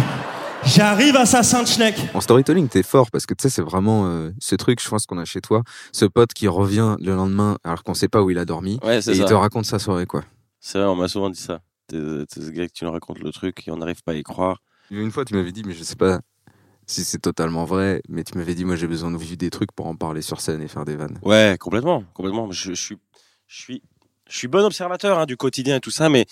j'arrive 0.66 1.16
à 1.16 1.26
sa 1.26 1.44
sainte 1.44 1.68
schneck. 1.68 1.96
En 2.14 2.22
storytelling, 2.22 2.68
t'es 2.68 2.84
fort 2.84 3.12
parce 3.12 3.26
que 3.26 3.34
tu 3.34 3.44
sais, 3.44 3.50
c'est 3.50 3.62
vraiment 3.62 4.08
euh, 4.08 4.32
ce 4.40 4.56
truc, 4.56 4.82
je 4.82 4.90
pense 4.90 5.06
qu'on 5.06 5.18
a 5.18 5.26
chez 5.26 5.42
toi, 5.42 5.64
ce 5.92 6.06
pote 6.06 6.34
qui 6.34 6.48
revient 6.48 6.96
le 7.00 7.16
lendemain 7.16 7.58
alors 7.64 7.84
qu'on 7.84 7.94
sait 7.94 8.08
pas 8.08 8.22
où 8.22 8.30
il 8.30 8.38
a 8.38 8.46
dormi 8.46 8.80
Ouais, 8.84 9.00
et 9.00 9.12
il 9.12 9.26
te 9.26 9.34
raconte 9.34 9.66
sa 9.66 9.80
soirée, 9.80 10.06
quoi. 10.06 10.24
C'est 10.60 10.80
vrai, 10.80 10.88
on 10.88 10.96
m'a 10.96 11.08
souvent 11.08 11.30
dit 11.30 11.40
ça. 11.40 11.62
T'es 11.88 11.98
t'es 12.28 12.42
ce 12.42 12.50
gars 12.50 12.68
que 12.68 12.74
tu 12.74 12.84
nous 12.86 12.92
racontes 12.92 13.20
le 13.20 13.32
truc 13.32 13.68
et 13.68 13.72
on 13.72 13.78
n'arrive 13.78 14.02
pas 14.04 14.14
à 14.14 14.16
y 14.16 14.24
croire. 14.24 14.62
Une 14.92 15.12
fois, 15.12 15.26
tu 15.26 15.34
m'avais 15.36 15.52
dit, 15.52 15.64
mais 15.66 15.74
je 15.74 15.84
sais 15.84 15.96
pas 15.96 16.20
si 16.88 17.04
c'est 17.04 17.20
totalement 17.20 17.66
vrai, 17.66 18.02
mais 18.10 18.24
tu 18.24 18.38
m'avais 18.38 18.54
dit, 18.56 18.66
moi, 18.66 18.76
j'ai 18.76 18.88
besoin 18.88 19.12
de 19.12 19.18
vivre 19.18 19.38
des 19.38 19.50
trucs 19.50 19.72
pour 19.72 19.88
en 19.88 19.96
parler 19.96 20.22
sur 20.22 20.42
scène 20.42 20.62
et 20.62 20.68
faire 20.68 20.86
des 20.86 20.96
vannes. 20.96 21.20
Ouais, 21.24 21.58
complètement, 21.60 22.04
complètement. 22.14 22.52
Je, 22.52 22.74
je 22.74 22.82
suis, 22.82 22.98
je 23.48 23.62
suis, 23.62 23.84
je 24.30 24.38
suis 24.38 24.48
bon 24.48 24.64
observateur 24.64 25.18
hein, 25.20 25.26
du 25.26 25.38
quotidien 25.38 25.78
et 25.78 25.80
tout 25.80 25.92
ça, 25.92 26.10
mais 26.10 26.26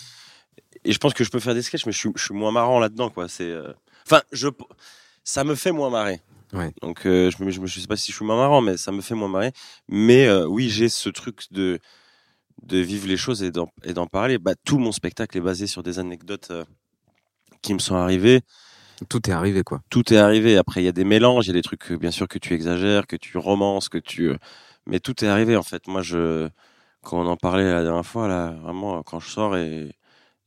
et 0.85 0.91
je 0.91 0.97
pense 0.99 1.13
que 1.13 1.23
je 1.23 1.29
peux 1.29 1.39
faire 1.39 1.53
des 1.53 1.61
sketchs, 1.61 1.85
mais 1.85 1.91
je 1.91 1.97
suis, 1.97 2.09
je 2.15 2.23
suis 2.23 2.33
moins 2.33 2.51
marrant 2.51 2.79
là-dedans, 2.79 3.09
quoi. 3.09 3.27
C'est, 3.27 3.49
euh, 3.49 3.73
enfin, 4.05 4.21
je, 4.31 4.49
ça 5.23 5.43
me 5.43 5.55
fait 5.55 5.71
moins 5.71 5.89
marrer. 5.89 6.21
Ouais. 6.53 6.71
Donc, 6.81 7.05
euh, 7.05 7.31
je, 7.31 7.49
je, 7.49 7.65
je 7.65 7.79
sais 7.79 7.87
pas 7.87 7.95
si 7.97 8.11
je 8.11 8.15
suis 8.17 8.25
moins 8.25 8.37
marrant, 8.37 8.61
mais 8.61 8.77
ça 8.77 8.91
me 8.91 9.01
fait 9.01 9.15
moins 9.15 9.27
marrer. 9.29 9.51
Mais 9.87 10.27
euh, 10.27 10.45
oui, 10.45 10.69
j'ai 10.69 10.89
ce 10.89 11.09
truc 11.09 11.45
de 11.51 11.79
de 12.61 12.77
vivre 12.77 13.07
les 13.07 13.17
choses 13.17 13.43
et 13.43 13.51
d'en 13.51 14.07
parler. 14.07 14.37
Bah, 14.37 14.53
tout 14.63 14.77
mon 14.77 14.91
spectacle 14.91 15.37
est 15.37 15.41
basé 15.41 15.67
sur 15.67 15.83
des 15.83 15.99
anecdotes 15.99 16.49
euh, 16.51 16.63
qui 17.61 17.73
me 17.73 17.79
sont 17.79 17.95
arrivées 17.95 18.41
Tout 19.09 19.29
est 19.29 19.33
arrivé, 19.33 19.63
quoi. 19.63 19.81
tout 19.89 20.13
est 20.13 20.17
arrivé. 20.17 20.57
Après, 20.57 20.81
il 20.81 20.85
y 20.85 20.89
a 20.89 20.93
des 20.93 21.03
mélanges, 21.03 21.45
il 21.45 21.49
y 21.49 21.51
a 21.51 21.53
des 21.55 21.61
trucs, 21.61 21.91
euh, 21.91 21.97
bien 21.97 22.11
sûr, 22.11 22.27
que 22.27 22.39
tu 22.39 22.53
exagères, 22.53 23.07
que 23.07 23.15
tu 23.15 23.37
romances, 23.37 23.89
que 23.89 23.97
tu. 23.97 24.31
Mais 24.85 24.99
tout 24.99 25.23
est 25.25 25.27
arrivé, 25.27 25.55
en 25.57 25.63
fait. 25.63 25.87
Moi, 25.87 26.01
je. 26.01 26.49
Quand 27.01 27.19
on 27.21 27.27
en 27.27 27.35
parlait 27.35 27.65
la 27.69 27.83
dernière 27.83 28.05
fois, 28.05 28.29
là, 28.29 28.51
vraiment, 28.61 29.03
quand 29.03 29.19
je 29.19 29.29
sors 29.29 29.57
et, 29.57 29.91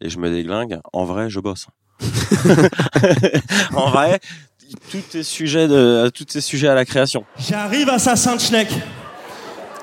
et 0.00 0.08
je 0.08 0.18
me 0.18 0.30
déglingue, 0.30 0.80
en 0.94 1.04
vrai, 1.04 1.28
je 1.28 1.38
bosse. 1.40 1.66
en 3.74 3.90
vrai, 3.90 4.20
tout 4.90 5.16
est 5.16 5.22
sujet 5.22 6.68
à 6.68 6.74
la 6.74 6.84
création. 6.84 7.24
J'arrive 7.38 7.88
à 7.88 7.98
sa 7.98 8.16
sainte 8.16 8.40
schneck. 8.40 8.68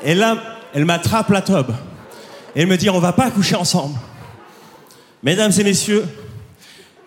Et 0.03 0.15
là, 0.15 0.37
elle 0.73 0.85
m'attrape 0.85 1.29
la 1.29 1.41
tobe. 1.41 1.73
Et 2.55 2.61
elle 2.61 2.67
me 2.67 2.77
dit, 2.77 2.89
on 2.89 2.99
va 2.99 3.13
pas 3.13 3.31
coucher 3.31 3.55
ensemble. 3.55 3.97
Mesdames 5.23 5.51
et 5.57 5.63
messieurs, 5.63 6.05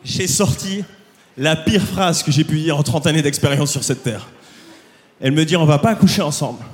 j'ai 0.03 0.27
sorti 0.27 0.85
la 1.37 1.55
pire 1.55 1.83
phrase 1.83 2.23
que 2.23 2.33
j'ai 2.33 2.45
pu 2.45 2.59
dire 2.59 2.79
en 2.79 2.83
30 2.83 3.07
années 3.07 3.23
d'expérience 3.23 3.71
sur 3.71 3.85
cette 3.85 4.03
terre. 4.03 4.29
Elle 5.21 5.33
me 5.33 5.45
dit, 5.45 5.57
on 5.57 5.67
va 5.67 5.79
pas 5.79 5.95
coucher 5.95 6.23
ensemble. 6.23 6.65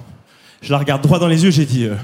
Je 0.60 0.70
la 0.70 0.78
regarde 0.78 1.02
droit 1.02 1.18
dans 1.18 1.26
les 1.26 1.42
yeux, 1.42 1.50
j'ai 1.50 1.66
dit, 1.66 1.86
euh, 1.86 1.96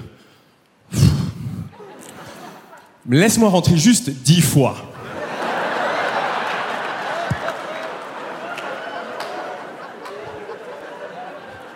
laisse-moi 3.09 3.49
rentrer 3.49 3.77
juste 3.77 4.11
dix 4.11 4.41
fois. 4.41 4.88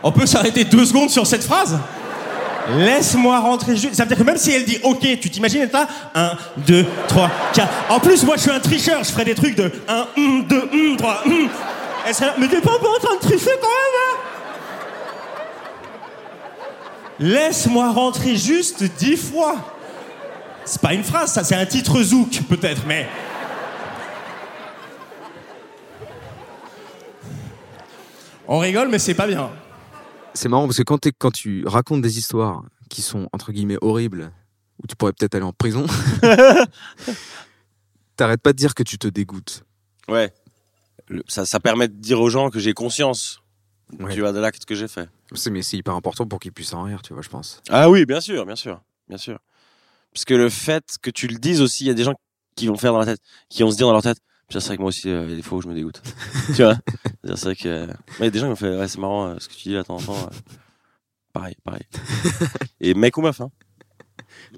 On 0.02 0.12
peut 0.12 0.26
s'arrêter 0.26 0.64
deux 0.64 0.84
secondes 0.84 1.10
sur 1.10 1.26
cette 1.26 1.44
phrase 1.44 1.78
Laisse-moi 2.76 3.38
rentrer 3.40 3.76
juste. 3.76 3.94
Ça 3.94 4.04
veut 4.04 4.08
dire 4.08 4.18
que 4.18 4.22
même 4.22 4.36
si 4.36 4.52
elle 4.52 4.64
dit 4.64 4.78
OK, 4.82 5.00
tu 5.20 5.30
t'imagines 5.30 5.62
être 5.62 5.72
là 5.72 5.88
1, 6.14 6.32
2, 6.58 6.86
3, 7.08 7.30
4. 7.54 7.68
En 7.90 7.98
plus, 7.98 8.22
moi, 8.24 8.36
je 8.36 8.42
suis 8.42 8.50
un 8.50 8.60
tricheur. 8.60 9.02
Je 9.02 9.10
ferais 9.10 9.24
des 9.24 9.34
trucs 9.34 9.56
de 9.56 9.70
1, 9.88 10.06
1, 10.16 10.38
2, 10.48 10.70
1, 10.92 10.96
3, 10.96 11.22
1. 11.26 11.30
Elle 12.06 12.14
mais 12.38 12.48
t'es 12.48 12.60
pas 12.60 12.72
en 12.72 12.78
train 12.78 13.14
de 13.14 13.20
tricher 13.20 13.50
quand 13.60 13.68
même, 13.68 14.00
hein 14.00 14.18
Laisse-moi 17.20 17.90
rentrer 17.90 18.36
juste 18.36 18.82
dix 18.98 19.16
fois. 19.16 19.56
C'est 20.64 20.80
pas 20.80 20.94
une 20.94 21.04
phrase, 21.04 21.32
ça, 21.32 21.44
c'est 21.44 21.54
un 21.54 21.66
titre 21.66 22.02
zouk, 22.02 22.42
peut-être, 22.48 22.82
mais. 22.86 23.08
On 28.48 28.58
rigole, 28.58 28.88
mais 28.88 28.98
c'est 28.98 29.14
pas 29.14 29.26
bien. 29.26 29.50
C'est 30.34 30.48
marrant 30.48 30.66
parce 30.66 30.78
que 30.78 30.82
quand, 30.82 31.30
tu 31.32 31.64
racontes 31.66 32.02
des 32.02 32.18
histoires 32.18 32.64
qui 32.88 33.02
sont 33.02 33.28
entre 33.32 33.52
guillemets 33.52 33.78
horribles, 33.80 34.32
où 34.82 34.86
tu 34.86 34.96
pourrais 34.96 35.12
peut-être 35.12 35.34
aller 35.34 35.44
en 35.44 35.52
prison, 35.52 35.86
t'arrêtes 38.16 38.40
pas 38.40 38.52
de 38.52 38.58
dire 38.58 38.74
que 38.74 38.82
tu 38.82 38.98
te 38.98 39.08
dégoûtes. 39.08 39.64
Ouais. 40.08 40.32
Le- 41.08 41.22
ça, 41.28 41.46
ça 41.46 41.60
permet 41.60 41.88
de 41.88 41.94
dire 41.94 42.20
aux 42.20 42.30
gens 42.30 42.50
que 42.50 42.58
j'ai 42.58 42.74
conscience, 42.74 43.42
Ouais. 43.98 44.14
tu 44.14 44.20
vois, 44.20 44.32
de 44.32 44.38
l'acte 44.38 44.64
que 44.64 44.74
j'ai 44.74 44.88
fait. 44.88 45.08
C'est- 45.34 45.50
Mais 45.50 45.62
c'est 45.62 45.76
hyper 45.76 45.94
important 45.94 46.26
pour 46.26 46.40
qu'ils 46.40 46.52
puissent 46.52 46.72
en 46.74 46.82
rire, 46.84 47.02
tu 47.02 47.12
vois, 47.12 47.22
je 47.22 47.28
pense. 47.28 47.60
Ah 47.68 47.90
oui, 47.90 48.06
bien 48.06 48.20
sûr, 48.20 48.46
bien 48.46 48.56
sûr, 48.56 48.80
bien 49.08 49.18
sûr. 49.18 49.38
Parce 50.14 50.24
que 50.24 50.34
le 50.34 50.48
fait 50.50 50.96
que 51.02 51.10
tu 51.10 51.26
le 51.26 51.38
dises 51.38 51.60
aussi, 51.60 51.84
il 51.84 51.88
y 51.88 51.90
a 51.90 51.94
des 51.94 52.04
gens 52.04 52.14
qui 52.56 52.66
vont 52.68 52.76
faire 52.76 52.92
dans 52.92 52.98
la 53.00 53.06
tête, 53.06 53.20
qui 53.48 53.62
vont 53.62 53.70
se 53.70 53.76
dire 53.76 53.86
dans 53.86 53.92
leur 53.92 54.02
tête, 54.02 54.18
c'est 54.60 54.68
vrai 54.68 54.76
que 54.76 54.82
moi 54.82 54.88
aussi, 54.88 55.08
euh, 55.08 55.24
il 55.24 55.30
y 55.30 55.32
a 55.34 55.36
des 55.36 55.42
fois 55.42 55.58
où 55.58 55.62
je 55.62 55.68
me 55.68 55.74
dégoûte. 55.74 56.02
tu 56.54 56.62
vois? 56.62 56.76
C'est 57.24 57.42
vrai 57.44 57.56
que. 57.56 57.86
ouais, 57.86 57.94
il 58.20 58.24
y 58.24 58.26
a 58.26 58.30
des 58.30 58.38
gens 58.38 58.46
qui 58.46 58.50
m'ont 58.50 58.56
fait, 58.56 58.76
ouais, 58.78 58.88
c'est 58.88 58.98
marrant 58.98 59.28
euh, 59.28 59.36
ce 59.38 59.48
que 59.48 59.54
tu 59.54 59.68
dis 59.68 59.74
là, 59.74 59.84
temps 59.84 59.96
en 59.96 60.00
temps. 60.00 60.30
Pareil, 61.32 61.56
pareil. 61.64 61.82
Et 62.80 62.94
mec 62.94 63.16
ou 63.16 63.22
meuf, 63.22 63.40
hein 63.40 63.50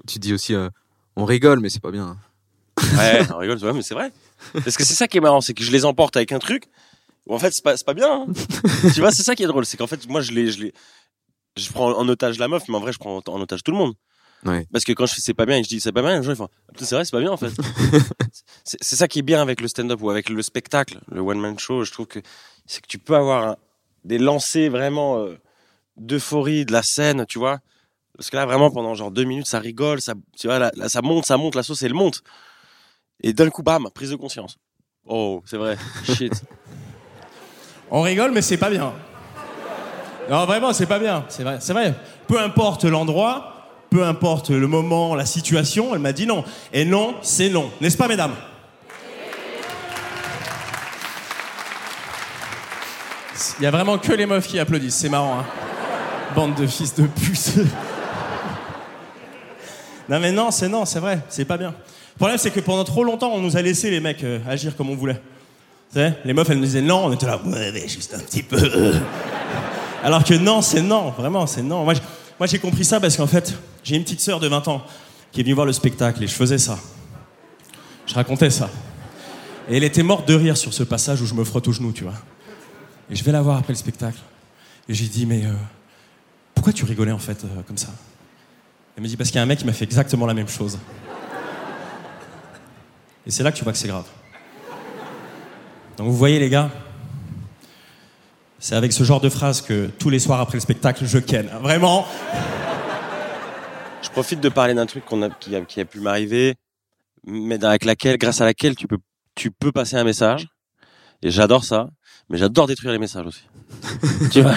Tu 0.07 0.19
dis 0.19 0.33
aussi, 0.33 0.53
euh, 0.53 0.69
on 1.15 1.25
rigole, 1.25 1.59
mais 1.59 1.69
c'est 1.69 1.81
pas 1.81 1.91
bien. 1.91 2.17
Ouais, 2.97 3.21
on 3.33 3.37
rigole, 3.37 3.57
tu 3.57 3.63
vois, 3.63 3.73
mais 3.73 3.81
c'est 3.81 3.93
vrai. 3.93 4.11
Parce 4.53 4.75
que 4.75 4.83
c'est 4.83 4.93
ça 4.95 5.07
qui 5.07 5.17
est 5.17 5.21
marrant, 5.21 5.41
c'est 5.41 5.53
que 5.53 5.63
je 5.63 5.71
les 5.71 5.85
emporte 5.85 6.17
avec 6.17 6.31
un 6.31 6.39
truc 6.39 6.65
où 7.27 7.33
en 7.33 7.39
fait 7.39 7.51
c'est 7.51 7.63
pas, 7.63 7.75
c'est 7.77 7.85
pas 7.85 7.93
bien. 7.93 8.27
hein. 8.27 8.27
tu 8.93 8.99
vois, 8.99 9.11
c'est 9.11 9.23
ça 9.23 9.35
qui 9.35 9.43
est 9.43 9.47
drôle, 9.47 9.65
c'est 9.65 9.77
qu'en 9.77 9.87
fait 9.87 10.07
moi 10.07 10.21
je 10.21 10.31
les, 10.31 10.51
je 10.51 10.61
les, 10.61 10.73
je 11.57 11.71
prends 11.71 11.91
en 11.97 12.07
otage 12.09 12.37
la 12.37 12.47
meuf, 12.47 12.63
mais 12.67 12.75
en 12.75 12.79
vrai 12.81 12.91
je 12.91 12.99
prends 12.99 13.21
en 13.25 13.41
otage 13.41 13.63
tout 13.63 13.71
le 13.71 13.77
monde. 13.77 13.93
Ouais. 14.45 14.67
Parce 14.71 14.83
que 14.85 14.91
quand 14.93 15.05
je 15.07 15.15
fais 15.15 15.21
c'est 15.21 15.33
pas 15.33 15.45
bien 15.45 15.57
et 15.57 15.61
que 15.61 15.65
je 15.67 15.69
dis 15.75 15.81
c'est 15.81 15.91
pas 15.91 16.01
bien, 16.01 16.17
les 16.19 16.23
gens 16.23 16.31
ils 16.31 16.35
font 16.35 16.49
Ah, 16.69 16.73
c'est 16.77 16.93
vrai, 16.95 17.03
c'est 17.05 17.11
pas 17.11 17.19
bien 17.19 17.31
en 17.31 17.37
fait. 17.37 17.51
c'est 18.63 18.77
c'est 18.81 18.95
ça 18.95 19.07
qui 19.07 19.19
est 19.19 19.23
bien 19.23 19.41
avec 19.41 19.59
le 19.61 19.67
stand-up 19.67 19.99
ou 20.01 20.09
avec 20.09 20.29
le 20.29 20.41
spectacle, 20.41 20.99
le 21.11 21.21
one-man 21.21 21.57
show, 21.57 21.83
je 21.83 21.91
trouve 21.91 22.05
que 22.07 22.19
c'est 22.67 22.81
que 22.81 22.87
tu 22.87 22.99
peux 22.99 23.15
avoir 23.15 23.47
un- 23.49 23.55
des 24.03 24.17
lancers 24.19 24.69
vraiment 24.69 25.17
euh, 25.19 25.35
d'euphorie 25.97 26.65
de 26.65 26.71
la 26.73 26.83
scène, 26.83 27.25
tu 27.27 27.39
vois. 27.39 27.59
Parce 28.17 28.29
que 28.29 28.35
là 28.35 28.45
vraiment 28.45 28.69
pendant 28.69 28.93
genre 28.93 29.09
deux 29.11 29.23
minutes 29.23 29.47
ça 29.47 29.59
rigole, 29.59 29.99
ça, 29.99 30.13
tu 30.37 30.47
vois, 30.47 30.59
là, 30.59 30.71
là, 30.75 30.89
ça 30.89 31.01
monte, 31.01 31.25
ça 31.25 31.37
monte, 31.37 31.55
la 31.55 31.63
sauce 31.63 31.81
elle 31.83 31.93
monte. 31.95 32.21
Et 33.23 33.33
d'un 33.33 33.49
coup, 33.49 33.63
bam, 33.63 33.87
prise 33.93 34.11
de 34.11 34.15
conscience. 34.15 34.57
Oh, 35.07 35.41
c'est 35.45 35.57
vrai. 35.57 35.77
Shit. 36.15 36.33
On 37.89 38.01
rigole, 38.01 38.31
mais 38.31 38.41
c'est 38.41 38.57
pas 38.57 38.69
bien. 38.69 38.93
Non, 40.29 40.45
vraiment, 40.45 40.73
c'est 40.73 40.85
pas 40.87 40.99
bien. 40.99 41.25
C'est 41.29 41.43
vrai, 41.43 41.57
c'est 41.61 41.73
vrai. 41.73 41.93
Peu 42.27 42.39
importe 42.39 42.83
l'endroit, 42.85 43.54
peu 43.95 44.03
importe 44.03 44.49
le 44.49 44.67
moment, 44.67 45.15
la 45.15 45.25
situation, 45.25 45.95
elle 45.95 46.01
m'a 46.01 46.11
dit 46.11 46.27
non. 46.27 46.43
Et 46.73 46.83
non, 46.83 47.15
c'est 47.21 47.47
non. 47.47 47.71
N'est-ce 47.79 47.95
pas, 47.95 48.09
mesdames? 48.09 48.33
Il 53.57 53.63
y 53.63 53.65
a 53.65 53.71
vraiment 53.71 53.97
que 53.97 54.11
les 54.11 54.25
meufs 54.25 54.47
qui 54.47 54.59
applaudissent. 54.59 54.95
C'est 54.95 55.07
marrant, 55.07 55.39
hein 55.39 55.45
Bande 56.35 56.55
de 56.55 56.67
fils 56.67 56.93
de 56.95 57.07
puce. 57.07 57.55
non, 60.09 60.19
mais 60.19 60.33
non, 60.33 60.51
c'est 60.51 60.67
non, 60.67 60.83
c'est 60.83 60.99
vrai. 60.99 61.21
C'est 61.29 61.45
pas 61.45 61.57
bien. 61.57 61.69
Le 61.69 62.17
problème, 62.17 62.37
c'est 62.37 62.51
que 62.51 62.59
pendant 62.59 62.83
trop 62.83 63.05
longtemps, 63.05 63.31
on 63.33 63.39
nous 63.39 63.55
a 63.55 63.61
laissé 63.61 63.89
les 63.91 64.01
mecs 64.01 64.25
euh, 64.25 64.39
agir 64.45 64.75
comme 64.75 64.89
on 64.89 64.95
voulait. 64.95 65.21
Les 65.95 66.33
meufs, 66.33 66.49
elles 66.49 66.57
nous 66.57 66.65
disaient 66.65 66.81
non, 66.81 67.05
on 67.05 67.13
était 67.13 67.27
là, 67.27 67.39
ouais, 67.45 67.71
mais 67.71 67.87
juste 67.87 68.13
un 68.13 68.19
petit 68.19 68.43
peu. 68.43 68.57
Alors 70.03 70.25
que 70.25 70.33
non, 70.33 70.61
c'est 70.61 70.81
non, 70.81 71.11
vraiment, 71.11 71.47
c'est 71.47 71.63
non. 71.63 71.85
Moi, 71.85 72.47
j'ai 72.47 72.59
compris 72.59 72.83
ça 72.83 72.99
parce 72.99 73.15
qu'en 73.15 73.27
fait, 73.27 73.57
j'ai 73.85 73.95
une 73.95 74.03
petite 74.03 74.19
sœur 74.19 74.39
de 74.39 74.47
20 74.47 74.67
ans 74.67 74.83
qui 75.31 75.39
est 75.39 75.43
venue 75.43 75.53
voir 75.53 75.67
le 75.67 75.73
spectacle 75.73 76.23
et 76.23 76.27
je 76.27 76.33
faisais 76.33 76.57
ça. 76.57 76.79
Je 78.07 78.15
racontais 78.15 78.49
ça. 78.49 78.69
Et 79.69 79.77
elle 79.77 79.83
était 79.83 80.03
morte 80.03 80.27
de 80.27 80.33
rire 80.33 80.57
sur 80.57 80.73
ce 80.73 80.83
passage 80.83 81.21
où 81.21 81.25
je 81.27 81.35
me 81.35 81.43
frotte 81.43 81.67
aux 81.67 81.71
genoux, 81.71 81.91
tu 81.91 82.03
vois. 82.03 82.13
Et 83.11 83.15
je 83.15 83.23
vais 83.23 83.31
la 83.31 83.43
voir 83.43 83.57
après 83.57 83.73
le 83.73 83.77
spectacle. 83.77 84.17
Et 84.89 84.93
j'ai 84.95 85.05
dit, 85.05 85.27
mais 85.27 85.45
euh, 85.45 85.53
pourquoi 86.55 86.73
tu 86.73 86.83
rigolais 86.83 87.11
en 87.11 87.19
fait 87.19 87.43
euh, 87.43 87.61
comme 87.67 87.77
ça? 87.77 87.89
Elle 88.97 89.03
me 89.03 89.07
dit, 89.07 89.17
parce 89.17 89.29
qu'il 89.29 89.37
y 89.37 89.39
a 89.39 89.43
un 89.43 89.47
mec 89.47 89.59
qui 89.59 89.65
m'a 89.65 89.73
fait 89.73 89.85
exactement 89.85 90.25
la 90.25 90.33
même 90.33 90.47
chose. 90.47 90.79
Et 93.27 93.31
c'est 93.31 93.43
là 93.43 93.51
que 93.51 93.57
tu 93.57 93.63
vois 93.63 93.73
que 93.73 93.79
c'est 93.79 93.87
grave. 93.87 94.05
Donc 95.97 96.07
vous 96.07 96.17
voyez 96.17 96.39
les 96.39 96.49
gars, 96.49 96.71
c'est 98.59 98.75
avec 98.75 98.93
ce 98.93 99.03
genre 99.03 99.21
de 99.21 99.29
phrase 99.29 99.61
que 99.61 99.87
tous 99.99 100.09
les 100.09 100.19
soirs 100.19 100.41
après 100.41 100.57
le 100.57 100.61
spectacle, 100.61 101.05
je 101.05 101.19
ken. 101.19 101.47
Vraiment? 101.61 102.07
Je 104.05 104.09
profite 104.11 104.39
de 104.39 104.49
parler 104.49 104.73
d'un 104.75 104.85
truc 104.85 105.03
qu'on 105.03 105.21
a, 105.23 105.29
qui, 105.29 105.55
a, 105.55 105.61
qui 105.61 105.81
a 105.81 105.85
pu 105.85 105.99
m'arriver, 105.99 106.55
mais 107.25 107.63
avec 107.65 107.85
laquelle, 107.85 108.17
grâce 108.17 108.39
à 108.39 108.45
laquelle 108.45 108.75
tu 108.75 108.87
peux, 108.87 108.99
tu 109.33 109.49
peux 109.51 109.71
passer 109.71 109.95
un 109.95 110.03
message. 110.03 110.47
Et 111.23 111.31
j'adore 111.31 111.63
ça, 111.63 111.89
mais 112.29 112.37
j'adore 112.37 112.67
détruire 112.67 112.91
les 112.93 112.99
messages 112.99 113.25
aussi. 113.25 113.47
tu 114.31 114.41
vois 114.41 114.55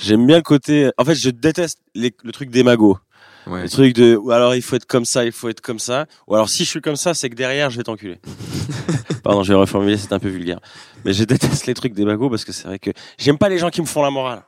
J'aime 0.00 0.26
bien 0.26 0.36
le 0.36 0.42
côté. 0.42 0.90
En 0.98 1.04
fait, 1.04 1.14
je 1.14 1.30
déteste 1.30 1.78
les- 1.94 2.14
le 2.22 2.30
truc 2.32 2.50
des 2.50 2.62
magots. 2.62 2.98
Ouais. 3.46 3.62
Le 3.62 3.68
truc 3.70 3.94
de, 3.94 4.16
ou 4.16 4.30
alors 4.32 4.54
il 4.54 4.62
faut 4.62 4.76
être 4.76 4.86
comme 4.86 5.04
ça, 5.04 5.24
il 5.24 5.32
faut 5.32 5.48
être 5.48 5.60
comme 5.60 5.78
ça. 5.78 6.06
Ou 6.26 6.34
alors 6.34 6.48
si 6.48 6.64
je 6.64 6.70
suis 6.70 6.80
comme 6.80 6.96
ça, 6.96 7.14
c'est 7.14 7.30
que 7.30 7.34
derrière, 7.36 7.70
je 7.70 7.76
vais 7.78 7.82
t'enculer. 7.84 8.20
Pardon, 9.22 9.42
je 9.42 9.52
vais 9.52 9.58
reformuler, 9.58 9.96
c'est 9.96 10.12
un 10.12 10.18
peu 10.18 10.28
vulgaire. 10.28 10.60
Mais 11.04 11.12
je 11.14 11.24
déteste 11.24 11.66
les 11.66 11.74
trucs 11.74 11.94
des 11.94 12.04
magots 12.04 12.28
parce 12.30 12.44
que 12.44 12.52
c'est 12.52 12.68
vrai 12.68 12.78
que 12.78 12.90
j'aime 13.18 13.38
pas 13.38 13.48
les 13.48 13.58
gens 13.58 13.70
qui 13.70 13.80
me 13.80 13.86
font 13.86 14.02
la 14.02 14.10
morale. 14.10 14.42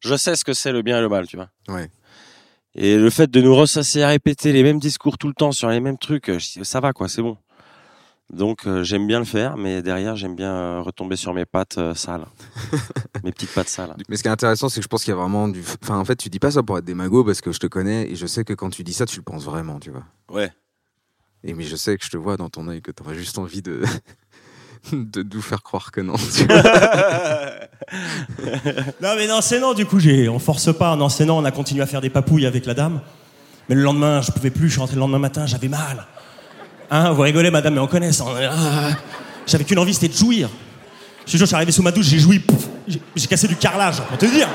Je 0.00 0.14
sais 0.16 0.36
ce 0.36 0.44
que 0.44 0.52
c'est 0.52 0.72
le 0.72 0.82
bien 0.82 0.98
et 0.98 1.00
le 1.00 1.08
mal, 1.08 1.26
tu 1.26 1.36
vois. 1.36 1.48
Ouais. 1.68 1.90
Et 2.76 2.96
le 2.96 3.10
fait 3.10 3.30
de 3.30 3.40
nous 3.40 3.54
ressasser 3.54 4.02
à 4.02 4.08
répéter 4.08 4.52
les 4.52 4.62
mêmes 4.62 4.80
discours 4.80 5.16
tout 5.18 5.28
le 5.28 5.34
temps 5.34 5.52
sur 5.52 5.68
les 5.68 5.80
mêmes 5.80 5.98
trucs, 5.98 6.28
euh, 6.28 6.38
ça 6.40 6.80
va 6.80 6.92
quoi, 6.92 7.08
c'est 7.08 7.22
bon. 7.22 7.36
Donc 8.32 8.66
euh, 8.66 8.82
j'aime 8.82 9.06
bien 9.06 9.18
le 9.18 9.24
faire, 9.24 9.56
mais 9.56 9.82
derrière 9.82 10.16
j'aime 10.16 10.34
bien 10.34 10.52
euh, 10.52 10.80
retomber 10.80 11.16
sur 11.16 11.34
mes 11.34 11.44
pattes 11.44 11.78
euh, 11.78 11.94
sales, 11.94 12.24
mes 13.24 13.32
petites 13.32 13.52
pattes 13.52 13.68
sales. 13.68 13.94
Mais 14.08 14.16
ce 14.16 14.22
qui 14.22 14.28
est 14.28 14.32
intéressant, 14.32 14.68
c'est 14.68 14.80
que 14.80 14.82
je 14.82 14.88
pense 14.88 15.04
qu'il 15.04 15.10
y 15.10 15.16
a 15.16 15.20
vraiment 15.20 15.46
du. 15.46 15.62
Enfin, 15.82 15.98
en 15.98 16.04
fait, 16.04 16.16
tu 16.16 16.30
dis 16.30 16.38
pas 16.38 16.50
ça 16.50 16.62
pour 16.62 16.78
être 16.78 16.84
démago 16.84 17.22
parce 17.22 17.42
que 17.42 17.52
je 17.52 17.60
te 17.60 17.66
connais 17.66 18.10
et 18.10 18.16
je 18.16 18.26
sais 18.26 18.44
que 18.44 18.54
quand 18.54 18.70
tu 18.70 18.82
dis 18.82 18.94
ça, 18.94 19.04
tu 19.04 19.18
le 19.18 19.22
penses 19.22 19.44
vraiment, 19.44 19.78
tu 19.78 19.90
vois. 19.90 20.04
Ouais. 20.30 20.50
Et 21.44 21.52
mais 21.52 21.64
je 21.64 21.76
sais 21.76 21.96
que 21.98 22.04
je 22.04 22.10
te 22.10 22.16
vois 22.16 22.38
dans 22.38 22.48
ton 22.48 22.66
œil 22.68 22.80
que 22.80 22.90
t'aurais 22.90 23.14
juste 23.14 23.38
envie 23.38 23.62
de. 23.62 23.82
de 24.92 25.24
nous 25.34 25.42
faire 25.42 25.62
croire 25.62 25.90
que 25.92 26.00
non. 26.00 26.14
tu 26.16 26.44
vois. 26.46 26.62
Non 29.02 29.10
mais 29.16 29.26
non, 29.26 29.40
c'est 29.42 29.60
non. 29.60 29.74
Du 29.74 29.84
coup, 29.84 30.00
j'ai, 30.00 30.28
on 30.28 30.38
force 30.38 30.72
pas. 30.76 30.96
Non, 30.96 31.08
c'est 31.08 31.24
non. 31.26 31.38
On 31.38 31.44
a 31.44 31.50
continué 31.50 31.82
à 31.82 31.86
faire 31.86 32.00
des 32.00 32.08
papouilles 32.10 32.46
avec 32.46 32.64
la 32.66 32.72
dame. 32.74 33.00
Mais 33.68 33.74
le 33.74 33.82
lendemain, 33.82 34.20
je 34.22 34.30
pouvais 34.32 34.50
plus. 34.50 34.68
Je 34.68 34.72
suis 34.72 34.80
rentré 34.80 34.94
le 34.94 35.00
lendemain 35.00 35.18
matin, 35.18 35.44
j'avais 35.46 35.68
mal. 35.68 36.06
Hein, 36.90 37.12
vous 37.12 37.22
rigolez, 37.22 37.50
madame, 37.50 37.74
mais 37.74 37.80
on 37.80 37.86
connaît 37.86 38.12
ça. 38.12 38.24
Ah, 38.50 38.90
J'avais 39.46 39.64
qu'une 39.64 39.78
envie, 39.78 39.92
c'était 39.94 40.08
de 40.08 40.14
jouir. 40.14 40.48
Je 41.26 41.44
suis 41.44 41.54
arrivé 41.54 41.72
sous 41.72 41.82
ma 41.82 41.90
douche, 41.90 42.06
j'ai 42.06 42.18
joui. 42.18 42.38
pouf, 42.38 42.66
j'ai- 42.88 43.00
J'ai 43.16 43.26
cassé 43.26 43.48
du 43.48 43.56
carrelage, 43.56 44.00
pour 44.02 44.18
te 44.18 44.26
dire. 44.26 44.48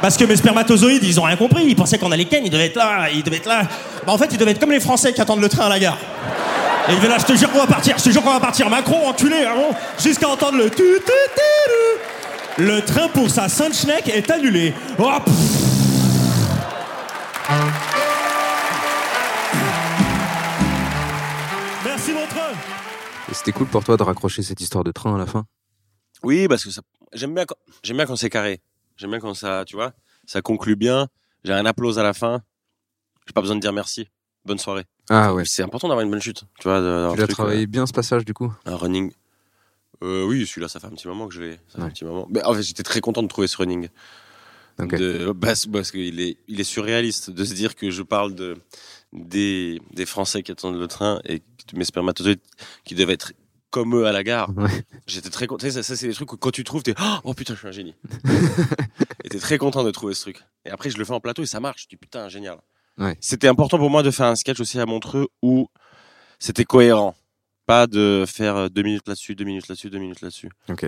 Parce 0.00 0.16
que 0.16 0.24
mes 0.24 0.36
spermatozoïdes, 0.36 1.04
ils 1.04 1.18
ont 1.20 1.24
rien 1.24 1.36
compris. 1.36 1.64
Ils 1.66 1.76
pensaient 1.76 1.98
qu'on 1.98 2.12
allait 2.12 2.24
ken, 2.26 2.44
ils 2.44 2.50
devaient 2.50 2.66
être 2.66 2.76
là, 2.76 3.08
ils 3.10 3.22
devaient 3.22 3.38
être 3.38 3.48
là. 3.48 3.62
Bah, 4.06 4.12
en 4.12 4.18
fait, 4.18 4.28
ils 4.30 4.38
devaient 4.38 4.50
être 4.52 4.60
comme 4.60 4.72
les 4.72 4.80
Français 4.80 5.12
qui 5.12 5.20
attendent 5.20 5.40
le 5.40 5.48
train 5.48 5.66
à 5.66 5.68
la 5.70 5.78
gare. 5.78 5.98
Et 6.88 6.92
ils 6.92 6.96
devaient 6.96 7.08
là, 7.08 7.18
je 7.18 7.24
te 7.24 7.34
jure 7.34 7.50
qu'on 7.50 7.58
va 7.60 7.66
partir, 7.66 7.96
je 7.98 8.04
te 8.04 8.10
jure 8.10 8.22
qu'on 8.22 8.32
va 8.32 8.40
partir. 8.40 8.68
Macron, 8.68 9.08
enculé, 9.08 9.44
hein, 9.44 9.54
bon, 9.56 9.74
jusqu'à 9.98 10.28
entendre 10.28 10.58
le 10.58 10.68
tu 10.70 10.76
tu 10.76 11.00
tu 11.04 11.42
tu. 12.56 12.62
Le 12.62 12.80
train 12.82 13.08
pour 13.08 13.30
sa 13.30 13.48
Saint-Schneck 13.48 14.08
est 14.08 14.30
annulé. 14.30 14.74
Oh. 14.98 15.10
Merci, 21.84 22.12
Montreux. 22.12 22.52
Et 23.30 23.34
c'était 23.34 23.52
cool 23.52 23.66
pour 23.66 23.84
toi 23.84 23.96
de 23.96 24.02
raccrocher 24.02 24.42
cette 24.42 24.60
histoire 24.60 24.84
de 24.84 24.92
train 24.92 25.14
à 25.14 25.18
la 25.18 25.26
fin? 25.26 25.44
Oui, 26.22 26.48
parce 26.48 26.64
que 26.64 26.70
ça, 26.70 26.80
j'aime 27.12 27.34
bien, 27.34 27.44
quand- 27.44 27.56
j'aime 27.82 27.96
bien 27.96 28.06
quand 28.06 28.16
c'est 28.16 28.30
carré. 28.30 28.60
J'aime 28.96 29.10
bien 29.10 29.20
quand 29.20 29.34
ça, 29.34 29.64
tu 29.66 29.76
vois, 29.76 29.92
ça 30.26 30.40
conclut 30.40 30.76
bien. 30.76 31.08
J'ai 31.44 31.52
un 31.52 31.66
applause 31.66 31.98
à 31.98 32.02
la 32.02 32.14
fin. 32.14 32.40
J'ai 33.26 33.32
pas 33.32 33.40
besoin 33.40 33.56
de 33.56 33.60
dire 33.60 33.72
merci. 33.72 34.08
Bonne 34.44 34.58
soirée. 34.58 34.84
Ah 35.10 35.34
ouais. 35.34 35.44
C'est 35.46 35.62
important 35.62 35.88
d'avoir 35.88 36.04
une 36.04 36.10
bonne 36.10 36.20
chute, 36.22 36.44
tu 36.58 36.68
vois. 36.68 36.80
de- 36.80 36.84
d'avoir 36.86 37.12
Tu 37.14 37.18
un 37.18 37.20
l'as 37.22 37.26
truc, 37.26 37.36
travaillé 37.36 37.66
bien 37.66 37.86
ce 37.86 37.92
passage 37.92 38.24
du 38.24 38.32
coup 38.34 38.52
euh, 38.66 38.70
un 38.72 38.76
running. 38.76 39.12
Euh, 40.02 40.24
oui, 40.24 40.46
celui-là, 40.46 40.68
ça 40.68 40.80
fait 40.80 40.86
un 40.86 40.90
petit 40.90 41.08
moment 41.08 41.28
que 41.28 41.34
je 41.34 41.40
l'ai. 41.42 41.52
Ça 41.68 41.76
fait 41.78 41.82
un 41.82 41.88
petit 41.90 42.04
moment. 42.04 42.26
Mais 42.30 42.44
en 42.44 42.52
fait, 42.54 42.62
j'étais 42.62 42.82
très 42.82 43.00
content 43.00 43.22
de 43.22 43.28
trouver 43.28 43.46
ce 43.46 43.56
running. 43.56 43.88
Ok. 44.80 44.94
De, 44.96 45.32
parce, 45.32 45.66
parce 45.66 45.90
qu'il 45.92 46.20
est, 46.20 46.36
il 46.48 46.60
est 46.60 46.64
surréaliste 46.64 47.30
de 47.30 47.44
se 47.44 47.54
dire 47.54 47.74
que 47.76 47.90
je 47.90 48.02
parle 48.02 48.34
de 48.34 48.56
des, 49.12 49.80
des 49.92 50.04
Français 50.06 50.42
qui 50.42 50.50
attendent 50.50 50.78
le 50.80 50.88
train 50.88 51.20
et 51.24 51.38
de 51.38 51.78
mes 51.78 51.84
spermatozoïdes 51.84 52.40
qui 52.84 52.94
devaient 52.96 53.12
être 53.12 53.32
comme 53.70 53.94
eux 53.96 54.06
à 54.06 54.12
la 54.12 54.24
gare. 54.24 54.50
Ouais. 54.56 54.84
J'étais 55.06 55.30
très 55.30 55.46
content. 55.46 55.60
Tu 55.64 55.66
sais, 55.66 55.82
Ça, 55.82 55.82
ça, 55.84 55.96
c'est 55.96 56.08
des 56.08 56.14
trucs 56.14 56.32
où 56.32 56.36
quand 56.36 56.50
tu 56.50 56.64
trouves, 56.64 56.82
t'es 56.82 56.94
oh 57.22 57.32
putain, 57.34 57.54
je 57.54 57.58
suis 57.60 57.68
un 57.68 57.72
génie. 57.72 57.94
et 59.24 59.28
t'es 59.28 59.38
très 59.38 59.58
content 59.58 59.84
de 59.84 59.90
trouver 59.90 60.14
ce 60.14 60.22
truc. 60.22 60.44
Et 60.64 60.70
après, 60.70 60.90
je 60.90 60.98
le 60.98 61.04
fais 61.04 61.12
en 61.12 61.20
plateau 61.20 61.42
et 61.42 61.46
ça 61.46 61.60
marche. 61.60 61.82
Je 61.84 61.88
dis 61.88 61.96
putain, 61.96 62.28
génial. 62.28 62.58
Ouais. 62.98 63.16
C'était 63.20 63.48
important 63.48 63.78
pour 63.78 63.90
moi 63.90 64.02
de 64.02 64.10
faire 64.10 64.26
un 64.26 64.36
sketch 64.36 64.60
aussi 64.60 64.78
à 64.78 64.86
Montreux 64.86 65.28
où 65.42 65.68
c'était 66.38 66.64
cohérent. 66.64 67.16
Pas 67.66 67.86
de 67.86 68.24
faire 68.26 68.56
euh, 68.56 68.68
deux 68.68 68.82
minutes 68.82 69.08
là-dessus, 69.08 69.34
deux 69.34 69.44
minutes 69.44 69.68
là-dessus, 69.68 69.90
deux 69.90 69.98
minutes 69.98 70.20
là-dessus. 70.20 70.50
Ok. 70.68 70.86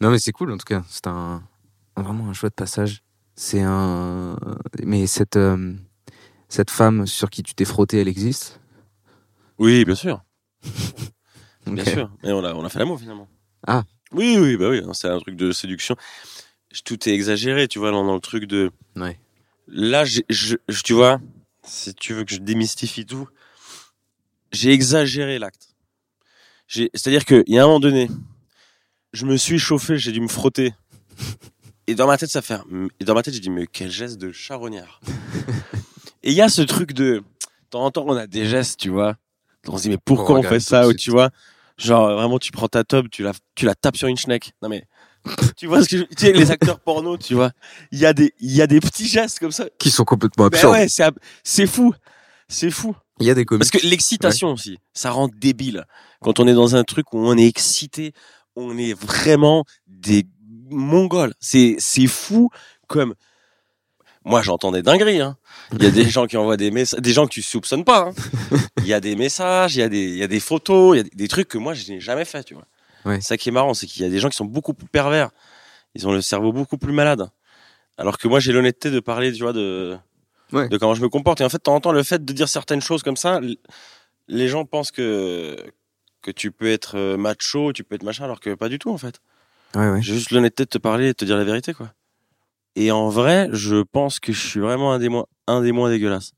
Non 0.00 0.10
mais 0.10 0.18
c'est 0.18 0.32
cool 0.32 0.52
en 0.52 0.56
tout 0.56 0.64
cas. 0.64 0.82
C'est 0.88 1.06
un 1.06 1.42
vraiment 1.96 2.28
un 2.28 2.32
chouette 2.32 2.54
passage. 2.54 3.02
C'est 3.34 3.62
un. 3.62 4.36
Mais 4.84 5.06
cette 5.06 5.36
euh, 5.36 5.74
cette 6.48 6.70
femme 6.70 7.06
sur 7.06 7.30
qui 7.30 7.42
tu 7.42 7.54
t'es 7.54 7.64
frotté, 7.64 8.00
elle 8.00 8.08
existe? 8.08 8.60
Oui, 9.58 9.84
bien 9.84 9.94
sûr. 9.94 10.22
Bien 11.66 11.84
sûr. 11.84 12.10
Et 12.24 12.32
on 12.32 12.44
a, 12.44 12.52
on 12.54 12.64
a 12.64 12.68
fait 12.68 12.80
l'amour 12.80 12.98
finalement. 12.98 13.28
Ah. 13.66 13.84
Oui, 14.10 14.36
oui, 14.38 14.56
bah 14.56 14.68
oui. 14.68 14.82
C'est 14.94 15.08
un 15.08 15.18
truc 15.20 15.36
de 15.36 15.52
séduction. 15.52 15.96
Tout 16.84 17.08
est 17.08 17.12
exagéré, 17.12 17.68
tu 17.68 17.78
vois, 17.78 17.92
dans, 17.92 18.04
dans 18.04 18.14
le 18.14 18.20
truc 18.20 18.44
de. 18.46 18.72
Ouais. 18.96 19.16
Là, 19.68 20.04
je, 20.04 20.20
je- 20.28 20.56
tu 20.84 20.92
vois, 20.92 21.20
si 21.64 21.94
tu 21.94 22.14
veux 22.14 22.24
que 22.24 22.34
je 22.34 22.40
démystifie 22.40 23.06
tout, 23.06 23.28
j'ai 24.52 24.72
exagéré 24.72 25.38
l'acte. 25.38 25.68
C'est-à-dire 26.68 27.24
qu'il 27.24 27.44
y 27.46 27.58
a 27.58 27.62
un 27.62 27.66
moment 27.66 27.80
donné, 27.80 28.08
je 29.12 29.26
me 29.26 29.36
suis 29.36 29.58
chauffé, 29.58 29.98
j'ai 29.98 30.12
dû 30.12 30.20
me 30.20 30.28
frotter. 30.28 30.74
Et 31.86 31.94
dans 31.94 32.06
ma 32.06 32.16
tête, 32.16 32.30
ça 32.30 32.42
fait. 32.42 32.58
Et 33.00 33.04
dans 33.04 33.14
ma 33.14 33.22
tête, 33.22 33.34
j'ai 33.34 33.40
dit, 33.40 33.50
mais 33.50 33.66
quel 33.66 33.90
geste 33.90 34.18
de 34.18 34.32
charognard. 34.32 35.00
Et 36.22 36.30
il 36.30 36.34
y 36.34 36.40
a 36.40 36.48
ce 36.48 36.62
truc 36.62 36.92
de. 36.92 37.22
De 37.22 37.74
temps 37.78 37.84
en 37.86 37.90
temps, 37.90 38.04
on 38.06 38.14
a 38.16 38.26
des 38.26 38.44
gestes, 38.46 38.78
tu 38.78 38.90
vois. 38.90 39.16
On 39.66 39.78
se 39.78 39.84
dit 39.84 39.88
mais 39.90 39.96
pourquoi 39.98 40.38
on 40.38 40.42
fait 40.42 40.60
ça 40.60 40.86
ou 40.88 40.92
tu 40.92 41.10
vois 41.10 41.30
Genre 41.78 42.12
vraiment 42.14 42.38
tu 42.38 42.52
prends 42.52 42.68
ta 42.68 42.84
tub, 42.84 43.08
tu 43.10 43.22
la 43.22 43.32
tu 43.54 43.64
la 43.64 43.74
tapes 43.74 43.96
sur 43.96 44.08
une 44.08 44.16
schneck. 44.18 44.52
Non 44.60 44.68
mais 44.68 44.84
tu 45.56 45.66
vois 45.66 45.82
ce 45.84 45.88
que 45.88 45.98
je... 45.98 46.02
tu 46.04 46.08
sais 46.26 46.32
les 46.32 46.50
acteurs 46.50 46.80
porno, 46.80 47.16
tu 47.16 47.34
vois 47.34 47.52
Il 47.90 47.98
y 47.98 48.06
a 48.06 48.12
des 48.12 48.32
il 48.40 48.52
y 48.52 48.62
a 48.62 48.66
des 48.66 48.80
petits 48.80 49.06
gestes 49.06 49.38
comme 49.38 49.52
ça. 49.52 49.66
Qui 49.78 49.90
sont 49.90 50.04
complètement 50.04 50.44
Ben 50.48 50.54
absurdes. 50.56 50.72
ouais, 50.74 50.88
c'est 50.88 51.02
ab- 51.04 51.18
c'est 51.44 51.66
fou. 51.66 51.94
C'est 52.48 52.70
fou. 52.70 52.94
Il 53.20 53.26
y 53.26 53.30
a 53.30 53.34
des 53.34 53.44
comiques. 53.44 53.60
Parce 53.70 53.70
que 53.82 53.86
l'excitation 53.86 54.52
aussi, 54.52 54.78
ça 54.94 55.10
rend 55.10 55.28
débile. 55.28 55.84
Quand 56.20 56.40
on 56.40 56.46
est 56.48 56.54
dans 56.54 56.74
un 56.76 56.84
truc 56.84 57.12
où 57.12 57.18
on 57.18 57.36
est 57.36 57.46
excité, 57.46 58.12
on 58.56 58.76
est 58.78 58.94
vraiment 58.94 59.64
des 59.86 60.26
mongols. 60.70 61.32
C'est 61.40 61.76
c'est 61.78 62.06
fou 62.06 62.50
comme 62.88 63.14
moi 64.24 64.42
j'entends 64.42 64.72
des 64.72 64.82
dingueries. 64.82 65.20
Hein. 65.20 65.36
Il 65.72 65.82
y 65.82 65.86
a 65.86 65.90
des 65.90 66.08
gens 66.08 66.26
qui 66.26 66.36
envoient 66.36 66.56
des 66.56 66.70
messages, 66.70 67.00
des 67.00 67.12
gens 67.12 67.26
que 67.26 67.32
tu 67.32 67.42
soupçonnes 67.42 67.84
pas. 67.84 68.08
hein. 68.08 68.12
Il 68.78 68.86
y 68.86 68.92
a 68.94 69.00
des 69.00 69.14
messages, 69.16 69.76
il 69.76 69.80
y 69.80 69.82
a 69.82 69.88
des 69.88 70.02
il 70.04 70.16
y 70.16 70.22
a 70.22 70.26
des 70.28 70.40
photos, 70.40 70.94
il 70.94 70.98
y 70.98 71.00
a 71.00 71.02
des- 71.04 71.10
des 71.14 71.28
trucs 71.28 71.48
que 71.48 71.58
moi 71.58 71.74
je 71.74 71.90
n'ai 71.92 72.00
jamais 72.00 72.24
fait. 72.24 72.42
Tu 72.44 72.54
vois. 72.54 72.66
Ouais. 73.04 73.20
Ça 73.20 73.36
qui 73.36 73.48
est 73.48 73.52
marrant, 73.52 73.74
c'est 73.74 73.86
qu'il 73.86 74.02
y 74.02 74.04
a 74.06 74.08
des 74.10 74.18
gens 74.18 74.28
qui 74.28 74.36
sont 74.36 74.44
beaucoup 74.44 74.74
plus 74.74 74.86
pervers. 74.88 75.30
Ils 75.94 76.06
ont 76.06 76.12
le 76.12 76.20
cerveau 76.22 76.52
beaucoup 76.52 76.78
plus 76.78 76.92
malade. 76.92 77.28
Alors 77.98 78.16
que 78.18 78.26
moi 78.28 78.40
j'ai 78.40 78.52
l'honnêteté 78.52 78.90
de 78.90 79.00
parler, 79.00 79.32
tu 79.32 79.42
vois, 79.42 79.52
de 79.52 79.96
Ouais. 80.52 80.68
de 80.68 80.76
comment 80.76 80.94
je 80.94 81.00
me 81.02 81.08
comporte. 81.08 81.40
Et 81.40 81.44
en 81.44 81.48
fait, 81.48 81.56
de 81.58 81.62
temps 81.62 81.74
en 81.74 81.80
temps, 81.80 81.92
le 81.92 82.02
fait 82.02 82.22
de 82.24 82.32
dire 82.32 82.48
certaines 82.48 82.82
choses 82.82 83.02
comme 83.02 83.16
ça, 83.16 83.40
les 84.28 84.48
gens 84.48 84.64
pensent 84.64 84.90
que 84.90 85.56
que 86.20 86.30
tu 86.30 86.52
peux 86.52 86.68
être 86.70 86.96
euh, 86.96 87.16
macho, 87.16 87.72
tu 87.72 87.82
peux 87.84 87.94
être 87.96 88.04
machin, 88.04 88.24
alors 88.24 88.38
que 88.38 88.54
pas 88.54 88.68
du 88.68 88.78
tout 88.78 88.90
en 88.90 88.98
fait. 88.98 89.20
Ouais, 89.74 89.90
ouais. 89.90 90.02
J'ai 90.02 90.14
juste 90.14 90.30
l'honnêteté 90.30 90.64
de 90.64 90.68
te 90.68 90.78
parler 90.78 91.06
et 91.06 91.08
de 91.08 91.12
te 91.14 91.24
dire 91.24 91.36
la 91.36 91.44
vérité, 91.44 91.72
quoi. 91.74 91.92
Et 92.76 92.90
en 92.92 93.08
vrai, 93.08 93.48
je 93.52 93.82
pense 93.82 94.20
que 94.20 94.32
je 94.32 94.46
suis 94.46 94.60
vraiment 94.60 94.92
un 94.92 94.98
des 94.98 95.08
moins, 95.08 95.26
un 95.46 95.60
des 95.62 95.72
moins 95.72 95.90
dégueulasses. 95.90 96.32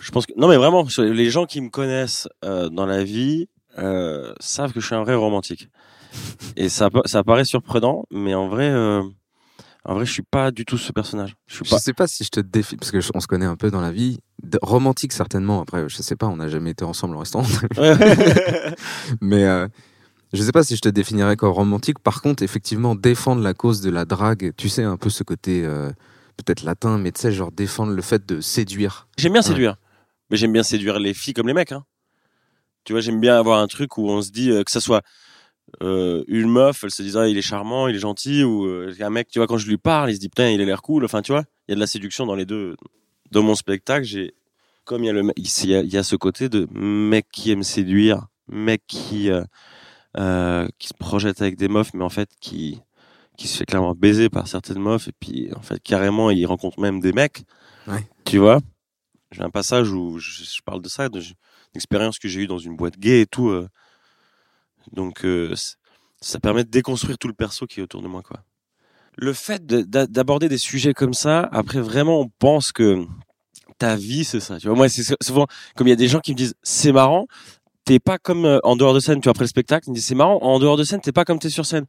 Je 0.00 0.10
pense 0.10 0.26
que 0.26 0.32
non, 0.36 0.48
mais 0.48 0.56
vraiment, 0.56 0.86
les 0.98 1.30
gens 1.30 1.46
qui 1.46 1.60
me 1.60 1.68
connaissent 1.68 2.28
euh, 2.44 2.68
dans 2.70 2.86
la 2.86 3.04
vie 3.04 3.48
euh, 3.78 4.32
savent 4.40 4.72
que 4.72 4.80
je 4.80 4.86
suis 4.86 4.94
un 4.94 5.02
vrai 5.02 5.14
romantique. 5.14 5.68
Et 6.56 6.68
ça, 6.68 6.88
ça 7.06 7.24
paraît 7.24 7.44
surprenant, 7.44 8.04
mais 8.10 8.34
en 8.34 8.48
vrai, 8.48 8.68
euh, 8.70 9.02
en 9.84 9.94
vrai, 9.94 10.04
je 10.06 10.12
suis 10.12 10.22
pas 10.22 10.50
du 10.50 10.64
tout 10.64 10.76
ce 10.78 10.92
personnage. 10.92 11.34
Je 11.46 11.56
suis 11.56 11.64
Je 11.64 11.74
sais 11.76 11.92
pas 11.94 12.06
si 12.06 12.22
je 12.24 12.28
te 12.28 12.40
défie, 12.40 12.76
parce 12.76 12.90
que 12.90 13.00
je- 13.00 13.10
on 13.14 13.20
se 13.20 13.26
connaît 13.26 13.46
un 13.46 13.56
peu 13.56 13.70
dans 13.70 13.80
la 13.80 13.90
vie. 13.92 14.18
De- 14.42 14.58
romantique, 14.62 15.12
certainement. 15.12 15.62
Après, 15.62 15.88
je 15.88 15.96
sais 16.02 16.16
pas, 16.16 16.26
on 16.26 16.36
n'a 16.36 16.48
jamais 16.48 16.70
été 16.70 16.84
ensemble. 16.84 17.16
Ouais, 17.16 17.24
ouais. 17.78 18.74
Mais 19.20 19.44
euh, 19.44 19.66
je 20.32 20.42
sais 20.42 20.52
pas 20.52 20.62
si 20.64 20.76
je 20.76 20.80
te 20.80 20.88
définirais 20.88 21.36
comme 21.36 21.50
romantique. 21.50 21.98
Par 21.98 22.20
contre, 22.22 22.42
effectivement, 22.42 22.94
défendre 22.94 23.42
la 23.42 23.54
cause 23.54 23.80
de 23.80 23.90
la 23.90 24.04
drague, 24.04 24.52
tu 24.56 24.68
sais, 24.68 24.82
un 24.84 24.96
peu 24.96 25.08
ce 25.10 25.22
côté 25.24 25.64
euh, 25.64 25.90
peut-être 26.36 26.62
latin, 26.64 26.98
mais 26.98 27.12
tu 27.12 27.20
sais, 27.22 27.32
genre 27.32 27.52
défendre 27.52 27.92
le 27.92 28.02
fait 28.02 28.24
de 28.26 28.40
séduire. 28.40 29.08
J'aime 29.18 29.32
bien 29.32 29.40
Ouais. 29.42 29.46
séduire. 29.48 29.76
Mais 30.30 30.36
j'aime 30.36 30.52
bien 30.52 30.62
séduire 30.62 30.98
les 30.98 31.12
filles 31.14 31.34
comme 31.34 31.46
les 31.48 31.54
mecs. 31.54 31.72
Hein. 31.72 31.84
Tu 32.84 32.92
vois, 32.92 33.00
j'aime 33.00 33.20
bien 33.20 33.38
avoir 33.38 33.60
un 33.60 33.66
truc 33.66 33.96
où 33.98 34.08
on 34.08 34.22
se 34.22 34.30
dit 34.30 34.50
euh, 34.50 34.62
que 34.64 34.70
ça 34.70 34.80
soit 34.80 35.02
euh, 35.82 36.24
une 36.26 36.50
meuf, 36.50 36.82
elle 36.84 36.90
se 36.90 37.02
dit 37.02 37.12
ah, 37.16 37.28
il 37.28 37.38
est 37.38 37.42
charmant, 37.42 37.88
il 37.88 37.96
est 37.96 38.00
gentil, 38.00 38.42
ou 38.44 38.66
euh, 38.66 38.92
un 39.00 39.10
mec, 39.10 39.28
tu 39.28 39.38
vois, 39.38 39.46
quand 39.46 39.58
je 39.58 39.68
lui 39.68 39.78
parle, 39.78 40.10
il 40.10 40.14
se 40.14 40.20
dit 40.20 40.28
putain, 40.28 40.50
il 40.50 40.60
a 40.60 40.64
l'air 40.64 40.82
cool. 40.82 41.04
Enfin, 41.04 41.22
tu 41.22 41.32
vois, 41.32 41.44
il 41.68 41.70
y 41.70 41.72
a 41.72 41.74
de 41.76 41.80
la 41.80 41.86
séduction 41.86 42.26
dans 42.26 42.34
les 42.34 42.44
deux. 42.46 42.76
Dans 43.30 43.42
mon 43.42 43.54
spectacle, 43.54 44.04
j'ai 44.04 44.34
comme 44.84 45.04
il 45.04 45.06
y 45.06 45.10
a 45.10 45.12
le 45.12 45.22
il 45.36 45.70
y 45.70 45.74
a, 45.74 45.80
il 45.80 45.92
y 45.92 45.96
a 45.96 46.02
ce 46.02 46.16
côté 46.16 46.48
de 46.48 46.68
mec 46.72 47.26
qui 47.32 47.50
aime 47.50 47.62
séduire, 47.62 48.26
mec 48.48 48.82
qui 48.86 49.30
euh, 50.18 50.68
qui 50.78 50.88
se 50.88 50.94
projette 50.94 51.40
avec 51.40 51.56
des 51.56 51.68
meufs, 51.68 51.94
mais 51.94 52.04
en 52.04 52.10
fait 52.10 52.28
qui 52.40 52.80
qui 53.38 53.48
se 53.48 53.56
fait 53.56 53.64
clairement 53.64 53.94
baiser 53.94 54.28
par 54.28 54.46
certaines 54.46 54.80
meufs 54.80 55.08
et 55.08 55.12
puis 55.18 55.48
en 55.56 55.62
fait 55.62 55.80
carrément 55.82 56.30
il 56.30 56.44
rencontre 56.44 56.80
même 56.80 57.00
des 57.00 57.12
mecs. 57.12 57.44
Ouais. 57.86 58.06
Tu 58.24 58.38
vois? 58.38 58.60
J'ai 59.30 59.42
un 59.42 59.50
passage 59.50 59.90
où 59.90 60.18
je, 60.18 60.44
je 60.44 60.60
parle 60.62 60.82
de 60.82 60.88
ça, 60.88 61.08
de- 61.08 61.22
expérience 61.74 62.18
que 62.18 62.28
j'ai 62.28 62.42
eue 62.42 62.46
dans 62.46 62.58
une 62.58 62.76
boîte 62.76 62.98
gay 62.98 63.22
et 63.22 63.26
tout. 63.26 63.48
euh. 63.48 63.68
donc 64.92 65.24
euh, 65.24 65.54
ça 66.20 66.38
permet 66.40 66.64
de 66.64 66.70
déconstruire 66.70 67.18
tout 67.18 67.28
le 67.28 67.34
perso 67.34 67.66
qui 67.66 67.80
est 67.80 67.82
autour 67.82 68.02
de 68.02 68.08
moi 68.08 68.22
quoi. 68.22 68.40
Le 69.16 69.32
fait 69.32 69.64
de- 69.66 69.82
d'a- 69.82 70.06
d'aborder 70.06 70.48
des 70.48 70.58
sujets 70.58 70.94
comme 70.94 71.12
ça, 71.14 71.48
après 71.52 71.80
vraiment 71.80 72.20
on 72.20 72.28
pense 72.38 72.72
que 72.72 73.04
ta 73.78 73.96
vie 73.96 74.24
c'est 74.24 74.40
ça. 74.40 74.58
Tu 74.58 74.66
vois 74.68 74.76
moi 74.76 74.88
c'est 74.88 75.02
sou- 75.02 75.16
souvent 75.20 75.46
comme 75.76 75.86
il 75.86 75.90
y 75.90 75.94
a 75.94 75.96
des 75.96 76.08
gens 76.08 76.20
qui 76.20 76.32
me 76.32 76.36
disent 76.36 76.54
c'est 76.62 76.92
marrant, 76.92 77.26
t'es 77.84 77.98
pas 77.98 78.18
comme 78.18 78.44
euh, 78.44 78.58
en 78.64 78.76
dehors 78.76 78.94
de 78.94 79.00
scène. 79.00 79.20
Tu 79.20 79.24
vois 79.24 79.32
après 79.32 79.44
le 79.44 79.48
spectacle, 79.48 79.88
ils 79.88 79.90
me 79.90 79.94
disent 79.96 80.06
c'est 80.06 80.14
marrant 80.14 80.38
en 80.42 80.58
dehors 80.58 80.76
de 80.76 80.84
scène 80.84 81.00
t'es 81.00 81.12
pas 81.12 81.24
comme 81.24 81.38
t'es 81.38 81.50
sur 81.50 81.66
scène. 81.66 81.86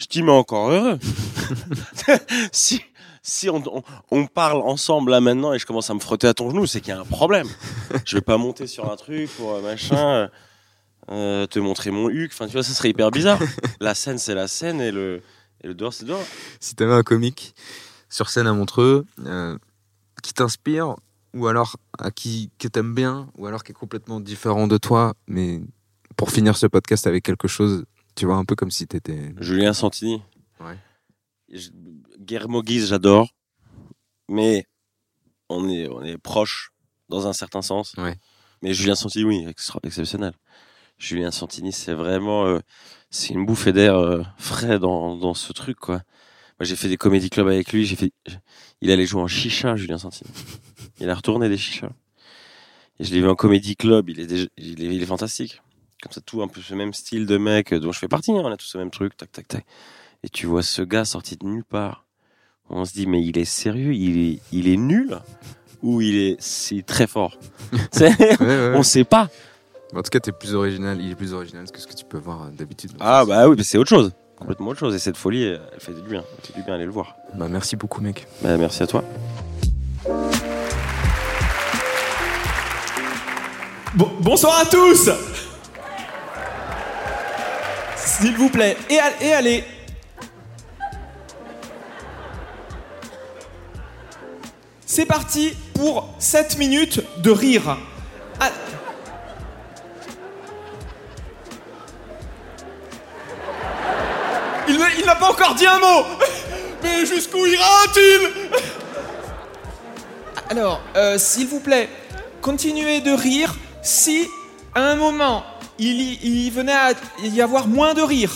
Je 0.00 0.06
dis 0.06 0.22
mais 0.22 0.32
encore 0.32 0.70
heureux. 0.70 0.98
si 2.52 2.80
si 3.28 3.48
on, 3.50 3.62
on, 3.76 3.82
on 4.10 4.26
parle 4.26 4.60
ensemble 4.62 5.10
là 5.10 5.20
maintenant 5.20 5.52
et 5.52 5.58
je 5.58 5.66
commence 5.66 5.90
à 5.90 5.94
me 5.94 6.00
frotter 6.00 6.26
à 6.26 6.34
ton 6.34 6.50
genou, 6.50 6.66
c'est 6.66 6.80
qu'il 6.80 6.90
y 6.94 6.96
a 6.96 7.00
un 7.00 7.04
problème. 7.04 7.46
Je 8.04 8.16
vais 8.16 8.22
pas 8.22 8.38
monter 8.38 8.66
sur 8.66 8.90
un 8.90 8.96
truc 8.96 9.30
pour 9.36 9.54
euh, 9.54 9.62
machin, 9.62 10.08
euh, 10.14 10.28
euh, 11.10 11.46
te 11.46 11.58
montrer 11.58 11.90
mon 11.90 12.08
huc. 12.08 12.30
Enfin, 12.32 12.46
tu 12.46 12.52
vois, 12.52 12.62
ça 12.62 12.72
serait 12.72 12.90
hyper 12.90 13.10
bizarre. 13.10 13.38
La 13.80 13.94
scène, 13.94 14.18
c'est 14.18 14.34
la 14.34 14.48
scène 14.48 14.80
et 14.80 14.90
le, 14.90 15.22
et 15.62 15.66
le 15.66 15.74
dehors, 15.74 15.92
c'est 15.92 16.04
dehors. 16.06 16.24
Si 16.60 16.74
t'avais 16.74 16.92
un 16.94 17.02
comique 17.02 17.54
sur 18.08 18.30
scène 18.30 18.46
à 18.46 18.52
Montreux 18.52 19.04
euh, 19.26 19.56
qui 20.22 20.32
t'inspire, 20.32 20.96
ou 21.34 21.46
alors 21.46 21.76
à 21.98 22.10
qui 22.10 22.50
que 22.58 22.68
t'aimes 22.68 22.94
bien, 22.94 23.28
ou 23.36 23.46
alors 23.46 23.62
qui 23.62 23.72
est 23.72 23.74
complètement 23.74 24.20
différent 24.20 24.66
de 24.66 24.78
toi, 24.78 25.14
mais 25.26 25.60
pour 26.16 26.30
finir 26.30 26.56
ce 26.56 26.66
podcast 26.66 27.06
avec 27.06 27.24
quelque 27.24 27.46
chose, 27.48 27.84
tu 28.16 28.24
vois, 28.26 28.36
un 28.36 28.44
peu 28.44 28.54
comme 28.56 28.70
si 28.70 28.86
t'étais. 28.86 29.34
Julien 29.38 29.72
Santini. 29.74 30.22
Ouais. 30.60 30.76
Je- 31.52 31.68
Guillermo 32.28 32.62
Guise, 32.62 32.88
j'adore. 32.90 33.28
Mais 34.28 34.64
on 35.48 35.68
est, 35.68 35.88
on 35.88 36.02
est 36.04 36.18
proche 36.18 36.72
dans 37.08 37.26
un 37.26 37.32
certain 37.32 37.62
sens. 37.62 37.94
Ouais. 37.96 38.14
Mais 38.62 38.74
Julien 38.74 38.94
Santini, 38.94 39.24
oui, 39.24 39.46
extra- 39.48 39.80
exceptionnel. 39.82 40.34
Julien 40.98 41.30
Santini, 41.30 41.72
c'est 41.72 41.94
vraiment, 41.94 42.44
euh, 42.44 42.58
c'est 43.10 43.32
une 43.32 43.46
bouffée 43.46 43.72
d'air 43.72 43.96
euh, 43.96 44.22
frais 44.36 44.78
dans, 44.78 45.16
dans 45.16 45.32
ce 45.32 45.52
truc, 45.52 45.78
quoi. 45.78 46.02
Moi, 46.58 46.66
j'ai 46.66 46.76
fait 46.76 46.88
des 46.88 46.96
comédie 46.96 47.30
clubs 47.30 47.46
avec 47.46 47.72
lui. 47.72 47.86
J'ai 47.86 47.96
fait, 47.96 48.12
il 48.80 48.90
allait 48.90 49.06
jouer 49.06 49.22
en 49.22 49.28
chicha, 49.28 49.76
Julien 49.76 49.96
Santini. 49.96 50.30
Il 51.00 51.08
a 51.08 51.14
retourné 51.14 51.48
des 51.48 51.56
chichas. 51.56 51.90
Et 52.98 53.04
je 53.04 53.14
l'ai 53.14 53.20
vu 53.20 53.28
en 53.28 53.36
comédie 53.36 53.76
club. 53.76 54.10
Il 54.10 54.18
est, 54.20 54.26
déjà- 54.26 54.48
il 54.56 54.82
est, 54.82 54.94
il 54.96 55.02
est 55.02 55.06
fantastique. 55.06 55.62
Comme 56.02 56.12
ça, 56.12 56.20
tout 56.20 56.42
un 56.42 56.48
peu 56.48 56.60
ce 56.60 56.74
même 56.74 56.92
style 56.92 57.26
de 57.26 57.38
mec 57.38 57.72
dont 57.74 57.92
je 57.92 57.98
fais 57.98 58.08
partie. 58.08 58.32
hein. 58.32 58.42
On 58.44 58.50
a 58.50 58.56
tous 58.56 58.66
ce 58.66 58.76
même 58.76 58.90
truc, 58.90 59.16
tac, 59.16 59.30
tac, 59.32 59.46
tac. 59.48 59.64
Et 60.24 60.28
tu 60.28 60.46
vois 60.46 60.64
ce 60.64 60.82
gars 60.82 61.04
sorti 61.04 61.36
de 61.36 61.46
nulle 61.46 61.64
part. 61.64 62.04
On 62.70 62.84
se 62.84 62.92
dit, 62.92 63.06
mais 63.06 63.22
il 63.22 63.38
est 63.38 63.44
sérieux, 63.44 63.94
il 63.94 64.32
est, 64.34 64.38
il 64.52 64.68
est 64.68 64.76
nul 64.76 65.18
ou 65.82 66.00
il 66.00 66.16
est, 66.16 66.36
c'est 66.38 66.84
très 66.84 67.06
fort? 67.06 67.36
Ouais, 68.00 68.14
ouais, 68.18 68.36
ouais. 68.40 68.72
on 68.74 68.82
sait 68.82 69.04
pas. 69.04 69.28
En 69.94 70.02
tout 70.02 70.10
cas, 70.10 70.20
t'es 70.20 70.32
plus 70.32 70.54
original, 70.54 71.00
il 71.00 71.10
est 71.10 71.14
plus 71.14 71.32
original 71.32 71.70
que 71.70 71.80
ce 71.80 71.86
que 71.86 71.94
tu 71.94 72.04
peux 72.04 72.18
voir 72.18 72.42
euh, 72.44 72.50
d'habitude. 72.50 72.92
Ah 73.00 73.24
bah 73.24 73.48
oui, 73.48 73.54
mais 73.56 73.64
c'est 73.64 73.78
autre 73.78 73.88
chose. 73.88 74.12
Complètement 74.36 74.68
autre 74.68 74.78
chose. 74.78 74.94
Et 74.94 74.98
cette 74.98 75.16
folie, 75.16 75.44
elle 75.44 75.60
fait 75.78 75.92
du 75.94 76.02
bien. 76.02 76.22
Elle 76.38 76.46
fait 76.46 76.52
du 76.58 76.62
bien, 76.62 76.74
allez 76.74 76.84
le 76.84 76.90
voir. 76.90 77.16
Bah, 77.34 77.46
merci 77.50 77.76
beaucoup, 77.76 78.00
mec. 78.02 78.26
Bah, 78.42 78.56
merci 78.58 78.82
à 78.82 78.86
toi. 78.86 79.02
Bon- 83.94 84.12
bonsoir 84.20 84.58
à 84.60 84.66
tous 84.66 85.10
S'il 87.96 88.36
vous 88.36 88.50
plaît, 88.50 88.76
et 88.90 88.98
allez 89.32 89.64
C'est 94.90 95.04
parti 95.04 95.52
pour 95.74 96.08
7 96.18 96.56
minutes 96.56 97.02
de 97.20 97.30
rire. 97.30 97.76
Ah. 98.40 98.50
Il, 104.66 105.04
n'a 105.04 105.14
pas 105.14 105.30
encore 105.30 105.54
dit 105.56 105.66
un 105.66 105.78
mot 105.78 106.06
Mais 106.82 107.04
jusqu'où 107.04 107.44
ira-t-il? 107.44 108.48
Alors, 110.48 110.80
euh, 110.96 111.18
s'il 111.18 111.48
vous 111.48 111.60
plaît, 111.60 111.90
continuez 112.40 113.02
de 113.02 113.12
rire 113.12 113.54
si, 113.82 114.26
à 114.74 114.80
un 114.80 114.96
moment, 114.96 115.44
il 115.78 116.00
y, 116.00 116.46
il 116.46 116.50
venait 116.50 116.72
à 116.72 116.92
y 117.22 117.42
avoir 117.42 117.68
moins 117.68 117.92
de 117.92 118.00
rire. 118.00 118.32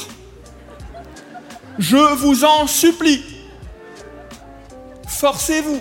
Je 1.79 1.97
vous 1.97 2.45
en 2.45 2.67
supplie. 2.67 3.25
Forcez-vous. 5.09 5.81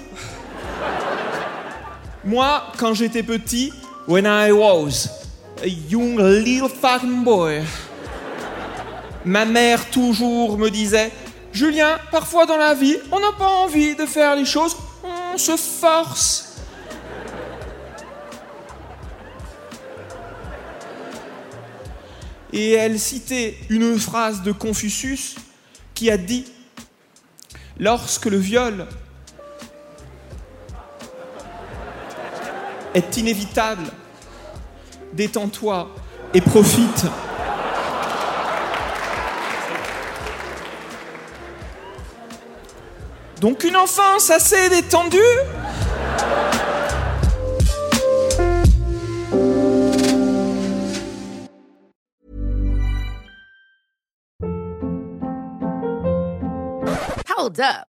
Moi, 2.24 2.64
quand 2.78 2.94
j'étais 2.94 3.24
petit, 3.24 3.74
when 4.08 4.26
I 4.26 4.52
was 4.52 5.10
a 5.64 5.68
young 5.68 6.18
little 6.18 6.70
fucking 6.70 7.24
boy, 7.24 7.64
ma 9.26 9.44
mère 9.44 9.90
toujours 9.90 10.56
me 10.56 10.70
disait 10.70 11.12
Julien, 11.52 11.98
parfois 12.12 12.46
dans 12.46 12.58
la 12.58 12.76
vie, 12.76 12.98
on 13.12 13.20
n'a 13.20 13.32
pas 13.32 13.48
envie 13.48 13.96
de 13.96 14.06
faire 14.06 14.36
les 14.36 14.46
choses, 14.46 14.76
on 15.04 15.38
se 15.38 15.58
force. 15.58 16.58
Et 22.54 22.74
elle 22.74 23.00
citait 23.00 23.58
une 23.70 23.98
phrase 23.98 24.44
de 24.44 24.52
Confucius 24.52 25.36
qui 25.96 26.12
a 26.12 26.18
dit 26.18 26.46
Lorsque 27.80 28.26
le 28.26 28.38
viol 28.38 28.86
est 32.94 33.18
inévitable, 33.18 33.86
détends-toi 35.14 35.90
et 36.34 36.42
profite. 36.42 37.06
Donc 43.40 43.64
une 43.64 43.76
enfance 43.76 44.30
assez 44.30 44.70
détendue 44.70 45.18
Hold 57.36 57.60
up. 57.60 57.91